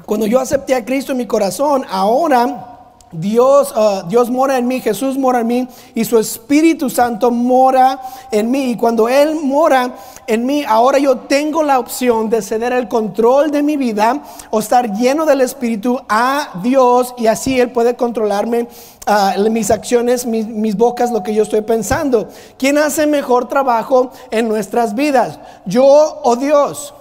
Cuando 0.05 0.27
yo 0.27 0.39
acepté 0.39 0.75
a 0.75 0.85
Cristo 0.85 1.13
en 1.13 1.19
mi 1.19 1.27
corazón, 1.27 1.87
ahora 1.89 2.74
Dios, 3.15 3.75
uh, 3.77 4.07
Dios 4.09 4.31
mora 4.31 4.59
en 4.59 4.67
mí, 4.67 4.81
Jesús 4.81 5.17
mora 5.17 5.41
en 5.41 5.47
mí 5.47 5.69
y 5.95 6.05
su 6.05 6.19
Espíritu 6.19 6.91
Santo 6.91 7.31
mora 7.31 8.01
en 8.31 8.51
mí. 8.51 8.71
Y 8.71 8.77
cuando 8.77 9.09
Él 9.09 9.37
mora 9.43 9.95
en 10.27 10.45
mí, 10.47 10.65
ahora 10.67 10.99
yo 10.99 11.19
tengo 11.19 11.63
la 11.63 11.79
opción 11.79 12.29
de 12.31 12.43
ceder 12.43 12.73
el 12.73 12.89
control 12.89 13.51
de 13.51 13.63
mi 13.63 13.77
vida 13.77 14.23
o 14.51 14.59
estar 14.59 14.93
lleno 14.93 15.27
del 15.27 15.41
Espíritu 15.41 16.01
a 16.09 16.61
Dios 16.63 17.15
y 17.17 17.27
así 17.27 17.61
Él 17.61 17.71
puede 17.71 17.97
controlarme 17.97 18.69
uh, 19.07 19.51
mis 19.51 19.71
acciones, 19.71 20.27
mis, 20.27 20.47
mis 20.47 20.77
bocas, 20.77 21.11
lo 21.11 21.23
que 21.23 21.35
yo 21.35 21.43
estoy 21.45 21.61
pensando. 21.61 22.29
¿Quién 22.59 22.79
hace 22.79 23.07
mejor 23.07 23.49
trabajo 23.49 24.11
en 24.31 24.49
nuestras 24.49 24.95
vidas? 24.95 25.39
¿Yo 25.67 26.21
o 26.23 26.37
Dios? 26.37 26.95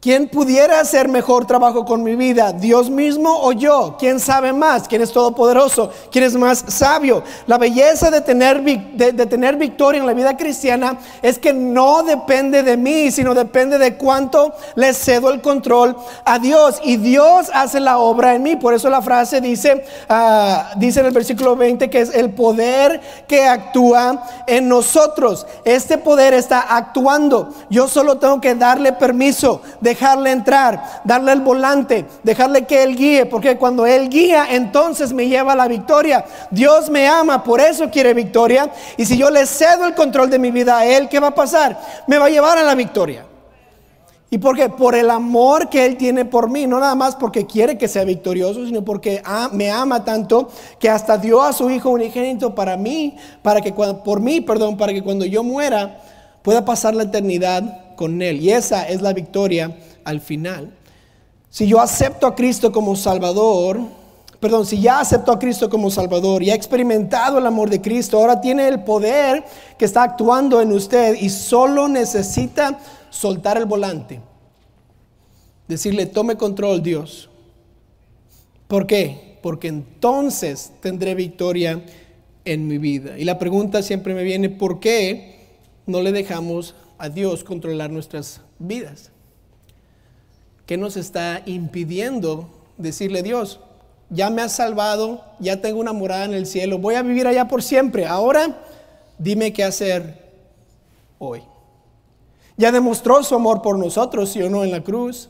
¿Quién 0.00 0.28
pudiera 0.28 0.80
hacer 0.80 1.10
mejor 1.10 1.44
trabajo 1.44 1.84
con 1.84 2.02
mi 2.02 2.16
vida? 2.16 2.54
¿Dios 2.54 2.88
mismo 2.88 3.38
o 3.42 3.52
yo? 3.52 3.96
¿Quién 3.98 4.18
sabe 4.18 4.50
más? 4.50 4.88
¿Quién 4.88 5.02
es 5.02 5.12
todopoderoso? 5.12 5.90
¿Quién 6.10 6.24
es 6.24 6.34
más 6.36 6.64
sabio? 6.68 7.22
La 7.46 7.58
belleza 7.58 8.10
de 8.10 8.22
tener, 8.22 8.62
de, 8.62 9.12
tener 9.26 9.56
victoria 9.56 10.00
en 10.00 10.06
la 10.06 10.14
vida 10.14 10.38
cristiana 10.38 10.98
es 11.20 11.38
que 11.38 11.52
no 11.52 12.02
depende 12.02 12.62
de 12.62 12.78
mí, 12.78 13.10
sino 13.10 13.34
depende 13.34 13.76
de 13.76 13.98
cuánto 13.98 14.54
le 14.74 14.94
cedo 14.94 15.30
el 15.30 15.42
control 15.42 15.94
a 16.24 16.38
Dios. 16.38 16.80
Y 16.82 16.96
Dios 16.96 17.50
hace 17.52 17.78
la 17.78 17.98
obra 17.98 18.34
en 18.34 18.42
mí. 18.42 18.56
Por 18.56 18.72
eso 18.72 18.88
la 18.88 19.02
frase 19.02 19.42
dice, 19.42 19.84
uh, 20.08 20.78
dice 20.78 21.00
en 21.00 21.06
el 21.06 21.12
versículo 21.12 21.56
20 21.56 21.90
que 21.90 22.00
es 22.00 22.14
el 22.14 22.30
poder 22.30 23.02
que 23.28 23.44
actúa 23.44 24.24
en 24.46 24.66
nosotros. 24.66 25.46
Este 25.66 25.98
poder 25.98 26.32
está 26.32 26.60
actuando. 26.60 27.50
Yo 27.68 27.86
solo 27.86 28.16
tengo 28.16 28.40
que 28.40 28.54
darle 28.54 28.94
permiso 28.94 29.60
dejarle 29.90 30.30
entrar, 30.30 31.02
darle 31.04 31.32
el 31.32 31.40
volante, 31.40 32.06
dejarle 32.22 32.64
que 32.66 32.82
Él 32.82 32.96
guíe, 32.96 33.26
porque 33.26 33.56
cuando 33.56 33.86
Él 33.86 34.08
guía, 34.08 34.46
entonces 34.50 35.12
me 35.12 35.28
lleva 35.28 35.52
a 35.52 35.56
la 35.56 35.68
victoria. 35.68 36.24
Dios 36.50 36.90
me 36.90 37.06
ama, 37.06 37.42
por 37.42 37.60
eso 37.60 37.90
quiere 37.90 38.14
victoria. 38.14 38.70
Y 38.96 39.04
si 39.04 39.16
yo 39.16 39.30
le 39.30 39.46
cedo 39.46 39.86
el 39.86 39.94
control 39.94 40.30
de 40.30 40.38
mi 40.38 40.50
vida 40.50 40.78
a 40.78 40.86
Él, 40.86 41.08
¿qué 41.08 41.20
va 41.20 41.28
a 41.28 41.34
pasar? 41.34 41.78
Me 42.06 42.18
va 42.18 42.26
a 42.26 42.30
llevar 42.30 42.58
a 42.58 42.62
la 42.62 42.74
victoria. 42.74 43.26
¿Y 44.32 44.38
por 44.38 44.56
qué? 44.56 44.68
Por 44.68 44.94
el 44.94 45.10
amor 45.10 45.68
que 45.68 45.84
Él 45.84 45.96
tiene 45.96 46.24
por 46.24 46.48
mí, 46.48 46.68
no 46.68 46.78
nada 46.78 46.94
más 46.94 47.16
porque 47.16 47.46
quiere 47.46 47.76
que 47.76 47.88
sea 47.88 48.04
victorioso, 48.04 48.64
sino 48.64 48.84
porque 48.84 49.20
me 49.52 49.70
ama 49.72 50.04
tanto 50.04 50.48
que 50.78 50.88
hasta 50.88 51.18
dio 51.18 51.42
a 51.42 51.52
su 51.52 51.68
Hijo 51.68 51.90
unigénito 51.90 52.54
para 52.54 52.76
mí, 52.76 53.16
para 53.42 53.60
que 53.60 53.72
por 53.72 54.20
mí, 54.20 54.40
perdón, 54.40 54.76
para 54.76 54.92
que 54.92 55.02
cuando 55.02 55.24
yo 55.24 55.42
muera 55.42 56.00
pueda 56.42 56.64
pasar 56.64 56.94
la 56.94 57.02
eternidad 57.02 57.96
con 57.96 58.22
Él. 58.22 58.40
Y 58.40 58.52
esa 58.52 58.88
es 58.88 59.02
la 59.02 59.12
victoria 59.12 59.76
al 60.04 60.20
final. 60.20 60.72
Si 61.48 61.66
yo 61.66 61.80
acepto 61.80 62.26
a 62.26 62.34
Cristo 62.34 62.70
como 62.70 62.94
Salvador, 62.96 63.80
perdón, 64.38 64.66
si 64.66 64.80
ya 64.80 65.00
acepto 65.00 65.32
a 65.32 65.38
Cristo 65.38 65.68
como 65.68 65.90
Salvador 65.90 66.42
y 66.42 66.50
ha 66.50 66.54
experimentado 66.54 67.38
el 67.38 67.46
amor 67.46 67.70
de 67.70 67.80
Cristo, 67.80 68.18
ahora 68.18 68.40
tiene 68.40 68.68
el 68.68 68.84
poder 68.84 69.44
que 69.78 69.84
está 69.84 70.02
actuando 70.02 70.60
en 70.60 70.72
usted 70.72 71.16
y 71.20 71.28
solo 71.28 71.88
necesita 71.88 72.78
soltar 73.10 73.56
el 73.56 73.66
volante. 73.66 74.20
Decirle, 75.66 76.06
tome 76.06 76.36
control 76.36 76.82
Dios. 76.82 77.28
¿Por 78.68 78.86
qué? 78.86 79.38
Porque 79.42 79.68
entonces 79.68 80.72
tendré 80.80 81.14
victoria 81.14 81.84
en 82.44 82.66
mi 82.66 82.78
vida. 82.78 83.18
Y 83.18 83.24
la 83.24 83.38
pregunta 83.38 83.82
siempre 83.82 84.14
me 84.14 84.22
viene, 84.22 84.48
¿por 84.48 84.80
qué? 84.80 85.40
no 85.90 86.00
le 86.02 86.12
dejamos 86.12 86.74
a 86.98 87.08
Dios 87.08 87.44
controlar 87.44 87.90
nuestras 87.90 88.40
vidas? 88.58 89.09
¿Qué 90.70 90.76
nos 90.76 90.96
está 90.96 91.42
impidiendo 91.46 92.46
decirle 92.78 93.24
Dios, 93.24 93.58
ya 94.08 94.30
me 94.30 94.40
has 94.40 94.52
salvado, 94.52 95.24
ya 95.40 95.60
tengo 95.60 95.80
una 95.80 95.92
morada 95.92 96.26
en 96.26 96.32
el 96.32 96.46
cielo, 96.46 96.78
voy 96.78 96.94
a 96.94 97.02
vivir 97.02 97.26
allá 97.26 97.48
por 97.48 97.60
siempre. 97.60 98.06
Ahora 98.06 98.56
dime 99.18 99.52
qué 99.52 99.64
hacer 99.64 100.30
hoy. 101.18 101.42
Ya 102.56 102.70
demostró 102.70 103.20
su 103.24 103.34
amor 103.34 103.62
por 103.62 103.80
nosotros, 103.80 104.30
sí 104.30 104.40
o 104.42 104.48
no, 104.48 104.62
en 104.62 104.70
la 104.70 104.84
cruz. 104.84 105.28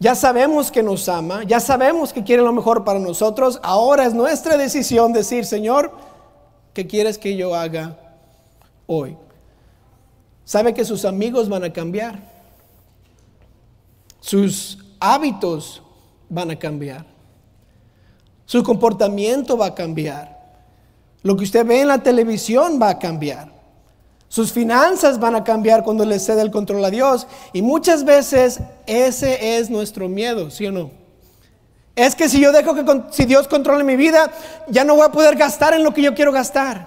Ya 0.00 0.14
sabemos 0.14 0.70
que 0.70 0.82
nos 0.82 1.08
ama, 1.08 1.44
ya 1.44 1.60
sabemos 1.60 2.12
que 2.12 2.22
quiere 2.22 2.42
lo 2.42 2.52
mejor 2.52 2.84
para 2.84 2.98
nosotros. 2.98 3.60
Ahora 3.62 4.04
es 4.04 4.12
nuestra 4.12 4.58
decisión 4.58 5.14
decir, 5.14 5.46
Señor, 5.46 5.92
¿qué 6.74 6.86
quieres 6.86 7.16
que 7.16 7.38
yo 7.38 7.54
haga 7.54 7.98
hoy? 8.86 9.16
Sabe 10.44 10.74
que 10.74 10.84
sus 10.84 11.06
amigos 11.06 11.48
van 11.48 11.64
a 11.64 11.72
cambiar. 11.72 12.37
Sus 14.28 14.76
hábitos 15.00 15.82
van 16.28 16.50
a 16.50 16.58
cambiar. 16.58 17.06
Su 18.44 18.62
comportamiento 18.62 19.56
va 19.56 19.68
a 19.68 19.74
cambiar. 19.74 20.38
Lo 21.22 21.34
que 21.34 21.44
usted 21.44 21.64
ve 21.64 21.80
en 21.80 21.88
la 21.88 22.02
televisión 22.02 22.78
va 22.78 22.90
a 22.90 22.98
cambiar. 22.98 23.50
Sus 24.28 24.52
finanzas 24.52 25.18
van 25.18 25.34
a 25.34 25.44
cambiar 25.44 25.82
cuando 25.82 26.04
le 26.04 26.18
cede 26.18 26.42
el 26.42 26.50
control 26.50 26.84
a 26.84 26.90
Dios. 26.90 27.26
Y 27.54 27.62
muchas 27.62 28.04
veces 28.04 28.60
ese 28.84 29.56
es 29.56 29.70
nuestro 29.70 30.10
miedo, 30.10 30.50
¿sí 30.50 30.66
o 30.66 30.72
no? 30.72 30.90
Es 31.96 32.14
que 32.14 32.28
si 32.28 32.38
yo 32.38 32.52
dejo 32.52 32.74
que 32.74 32.84
si 33.10 33.24
Dios 33.24 33.48
controle 33.48 33.82
mi 33.82 33.96
vida, 33.96 34.30
ya 34.68 34.84
no 34.84 34.94
voy 34.94 35.06
a 35.06 35.10
poder 35.10 35.36
gastar 35.36 35.72
en 35.72 35.82
lo 35.82 35.94
que 35.94 36.02
yo 36.02 36.14
quiero 36.14 36.32
gastar. 36.32 36.86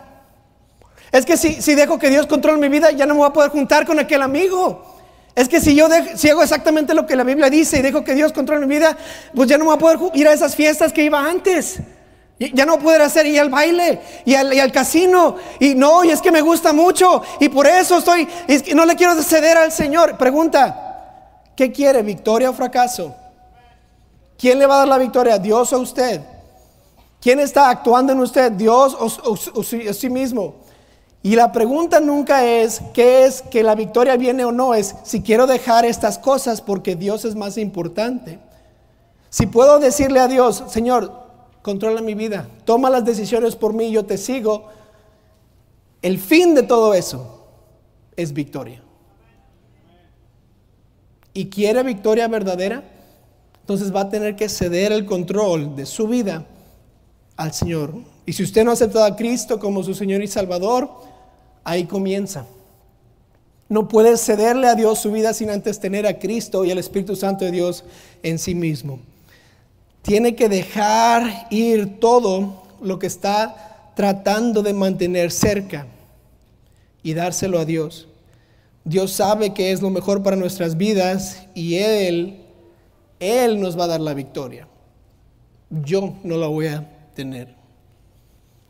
Es 1.11 1.25
que 1.25 1.37
si, 1.37 1.59
si 1.59 1.73
dejo 1.73 1.97
que 1.97 2.11
Dios 2.11 2.27
controle 2.27 2.59
mi 2.59 2.69
vida, 2.69 2.91
ya 2.91 3.07
no 3.07 3.15
me 3.15 3.21
voy 3.21 3.29
a 3.29 3.33
poder 3.33 3.49
juntar 3.49 3.87
con 3.87 3.97
aquel 3.97 4.21
amigo. 4.21 4.90
Es 5.35 5.47
que 5.47 5.61
si 5.61 5.75
yo 5.75 5.87
si 6.15 6.29
hago 6.29 6.43
exactamente 6.43 6.93
lo 6.93 7.05
que 7.05 7.15
la 7.15 7.23
Biblia 7.23 7.49
dice 7.49 7.79
y 7.79 7.81
dejo 7.81 8.03
que 8.03 8.13
Dios 8.13 8.33
controle 8.33 8.65
mi 8.65 8.75
vida, 8.75 8.97
pues 9.33 9.47
ya 9.47 9.57
no 9.57 9.65
voy 9.65 9.75
a 9.75 9.77
poder 9.77 9.99
ir 10.13 10.27
a 10.27 10.33
esas 10.33 10.55
fiestas 10.55 10.91
que 10.91 11.03
iba 11.03 11.25
antes. 11.25 11.79
Ya 12.37 12.65
no 12.65 12.73
voy 12.73 12.81
a 12.81 12.83
poder 12.83 13.01
hacer 13.03 13.27
y 13.27 13.37
al 13.37 13.49
baile 13.49 14.01
y 14.25 14.33
al, 14.33 14.71
casino. 14.71 15.35
Y 15.59 15.75
no, 15.75 16.03
y 16.03 16.09
es 16.09 16.21
que 16.21 16.31
me 16.31 16.41
gusta 16.41 16.73
mucho. 16.73 17.21
Y 17.39 17.49
por 17.49 17.67
eso 17.67 17.99
estoy, 17.99 18.27
es 18.47 18.73
no 18.73 18.85
le 18.85 18.95
quiero 18.95 19.21
ceder 19.21 19.57
al 19.57 19.71
Señor. 19.71 20.17
Pregunta, 20.17 21.43
¿qué 21.55 21.71
quiere? 21.71 22.01
¿Victoria 22.01 22.49
o 22.49 22.53
fracaso? 22.53 23.15
¿Quién 24.37 24.59
le 24.59 24.65
va 24.65 24.75
a 24.75 24.79
dar 24.79 24.87
la 24.87 24.97
victoria? 24.97 25.37
¿Dios 25.37 25.71
o 25.71 25.79
usted? 25.79 26.19
¿Quién 27.21 27.39
está 27.39 27.69
actuando 27.69 28.11
en 28.11 28.19
usted? 28.19 28.51
¿Dios 28.51 28.97
o, 28.99 29.05
o 29.53 29.63
sí 29.63 30.09
mismo? 30.09 30.60
Y 31.23 31.35
la 31.35 31.51
pregunta 31.51 31.99
nunca 31.99 32.45
es 32.45 32.81
qué 32.93 33.25
es 33.25 33.43
que 33.43 33.61
la 33.61 33.75
victoria 33.75 34.17
viene 34.17 34.43
o 34.43 34.51
no, 34.51 34.73
es 34.73 34.95
si 35.03 35.21
quiero 35.21 35.45
dejar 35.45 35.85
estas 35.85 36.17
cosas 36.17 36.61
porque 36.61 36.95
Dios 36.95 37.25
es 37.25 37.35
más 37.35 37.57
importante. 37.57 38.39
Si 39.29 39.45
puedo 39.45 39.79
decirle 39.79 40.19
a 40.19 40.27
Dios, 40.27 40.63
Señor, 40.69 41.13
controla 41.61 42.01
mi 42.01 42.15
vida, 42.15 42.47
toma 42.65 42.89
las 42.89 43.05
decisiones 43.05 43.55
por 43.55 43.73
mí, 43.73 43.91
yo 43.91 44.03
te 44.03 44.17
sigo, 44.17 44.69
el 46.01 46.17
fin 46.17 46.55
de 46.55 46.63
todo 46.63 46.95
eso 46.95 47.45
es 48.15 48.33
victoria. 48.33 48.81
Y 51.33 51.49
quiere 51.49 51.83
victoria 51.83 52.27
verdadera, 52.27 52.83
entonces 53.61 53.95
va 53.95 54.01
a 54.01 54.09
tener 54.09 54.35
que 54.35 54.49
ceder 54.49 54.91
el 54.91 55.05
control 55.05 55.75
de 55.75 55.85
su 55.85 56.07
vida 56.07 56.45
al 57.37 57.53
Señor. 57.53 57.93
Y 58.25 58.33
si 58.33 58.43
usted 58.43 58.65
no 58.65 58.71
ha 58.71 58.73
aceptado 58.73 59.05
a 59.05 59.15
Cristo 59.15 59.59
como 59.59 59.83
su 59.83 59.93
Señor 59.93 60.23
y 60.23 60.27
Salvador, 60.27 61.10
Ahí 61.63 61.85
comienza. 61.85 62.45
No 63.69 63.87
puede 63.87 64.17
cederle 64.17 64.67
a 64.67 64.75
Dios 64.75 64.99
su 64.99 65.11
vida 65.11 65.33
sin 65.33 65.49
antes 65.49 65.79
tener 65.79 66.05
a 66.05 66.19
Cristo 66.19 66.65
y 66.65 66.71
al 66.71 66.77
Espíritu 66.77 67.15
Santo 67.15 67.45
de 67.45 67.51
Dios 67.51 67.85
en 68.21 68.37
sí 68.37 68.53
mismo. 68.53 68.99
Tiene 70.01 70.35
que 70.35 70.49
dejar 70.49 71.47
ir 71.51 71.99
todo 71.99 72.63
lo 72.81 72.99
que 72.99 73.07
está 73.07 73.93
tratando 73.95 74.61
de 74.63 74.73
mantener 74.73 75.31
cerca 75.31 75.87
y 77.03 77.13
dárselo 77.13 77.59
a 77.59 77.65
Dios. 77.65 78.07
Dios 78.83 79.11
sabe 79.11 79.53
que 79.53 79.71
es 79.71 79.81
lo 79.81 79.89
mejor 79.89 80.23
para 80.23 80.35
nuestras 80.35 80.75
vidas 80.75 81.43
y 81.53 81.75
Él, 81.75 82.41
Él 83.19 83.61
nos 83.61 83.79
va 83.79 83.85
a 83.85 83.89
dar 83.89 84.01
la 84.01 84.13
victoria. 84.13 84.67
Yo 85.69 86.15
no 86.23 86.37
la 86.37 86.47
voy 86.47 86.67
a 86.67 86.89
tener. 87.13 87.60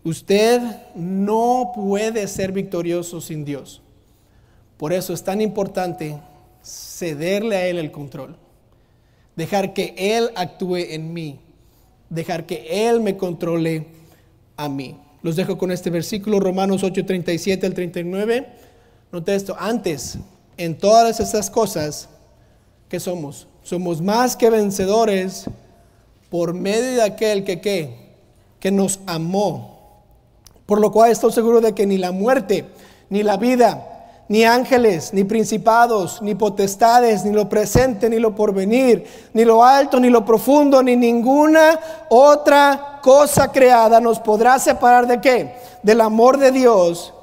Usted 0.03 0.61
no 0.95 1.71
puede 1.75 2.27
ser 2.27 2.51
victorioso 2.51 3.21
sin 3.21 3.45
Dios. 3.45 3.81
Por 4.77 4.93
eso 4.93 5.13
es 5.13 5.23
tan 5.23 5.41
importante 5.41 6.17
cederle 6.63 7.55
a 7.55 7.67
Él 7.67 7.77
el 7.77 7.91
control. 7.91 8.35
Dejar 9.35 9.73
que 9.73 9.93
Él 9.97 10.31
actúe 10.35 10.77
en 10.77 11.13
mí. 11.13 11.39
Dejar 12.09 12.47
que 12.47 12.89
Él 12.89 12.99
me 12.99 13.15
controle 13.15 13.85
a 14.57 14.67
mí. 14.67 14.97
Los 15.21 15.35
dejo 15.35 15.57
con 15.59 15.71
este 15.71 15.91
versículo, 15.91 16.39
Romanos 16.39 16.83
8, 16.83 17.05
37 17.05 17.67
al 17.67 17.75
39. 17.75 18.47
Note 19.11 19.35
esto, 19.35 19.55
antes, 19.59 20.17
en 20.57 20.77
todas 20.77 21.19
estas 21.19 21.51
cosas, 21.51 22.09
¿qué 22.89 22.99
somos? 22.99 23.47
Somos 23.61 24.01
más 24.01 24.35
que 24.35 24.49
vencedores 24.49 25.45
por 26.31 26.55
medio 26.55 26.95
de 26.95 27.01
aquel 27.03 27.43
que, 27.43 28.15
que 28.59 28.71
nos 28.71 28.99
amó 29.05 29.70
por 30.71 30.79
lo 30.79 30.89
cual 30.89 31.11
estoy 31.11 31.33
seguro 31.33 31.59
de 31.59 31.75
que 31.75 31.85
ni 31.85 31.97
la 31.97 32.13
muerte, 32.13 32.63
ni 33.09 33.23
la 33.23 33.35
vida, 33.35 34.23
ni 34.29 34.45
ángeles, 34.45 35.13
ni 35.13 35.25
principados, 35.25 36.21
ni 36.21 36.33
potestades, 36.33 37.25
ni 37.25 37.33
lo 37.33 37.49
presente, 37.49 38.09
ni 38.09 38.19
lo 38.19 38.33
porvenir, 38.33 39.05
ni 39.33 39.43
lo 39.43 39.65
alto, 39.65 39.99
ni 39.99 40.09
lo 40.09 40.23
profundo, 40.23 40.81
ni 40.81 40.95
ninguna 40.95 41.77
otra 42.07 42.99
cosa 43.03 43.51
creada 43.51 43.99
nos 43.99 44.21
podrá 44.21 44.57
separar 44.59 45.07
de 45.07 45.19
qué? 45.19 45.57
Del 45.83 45.99
amor 45.99 46.37
de 46.37 46.53
Dios. 46.53 47.13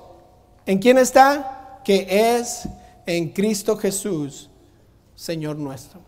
¿En 0.66 0.78
quién 0.78 0.98
está? 0.98 1.80
Que 1.84 2.36
es 2.36 2.68
en 3.06 3.30
Cristo 3.30 3.78
Jesús, 3.78 4.50
Señor 5.14 5.56
nuestro. 5.56 6.07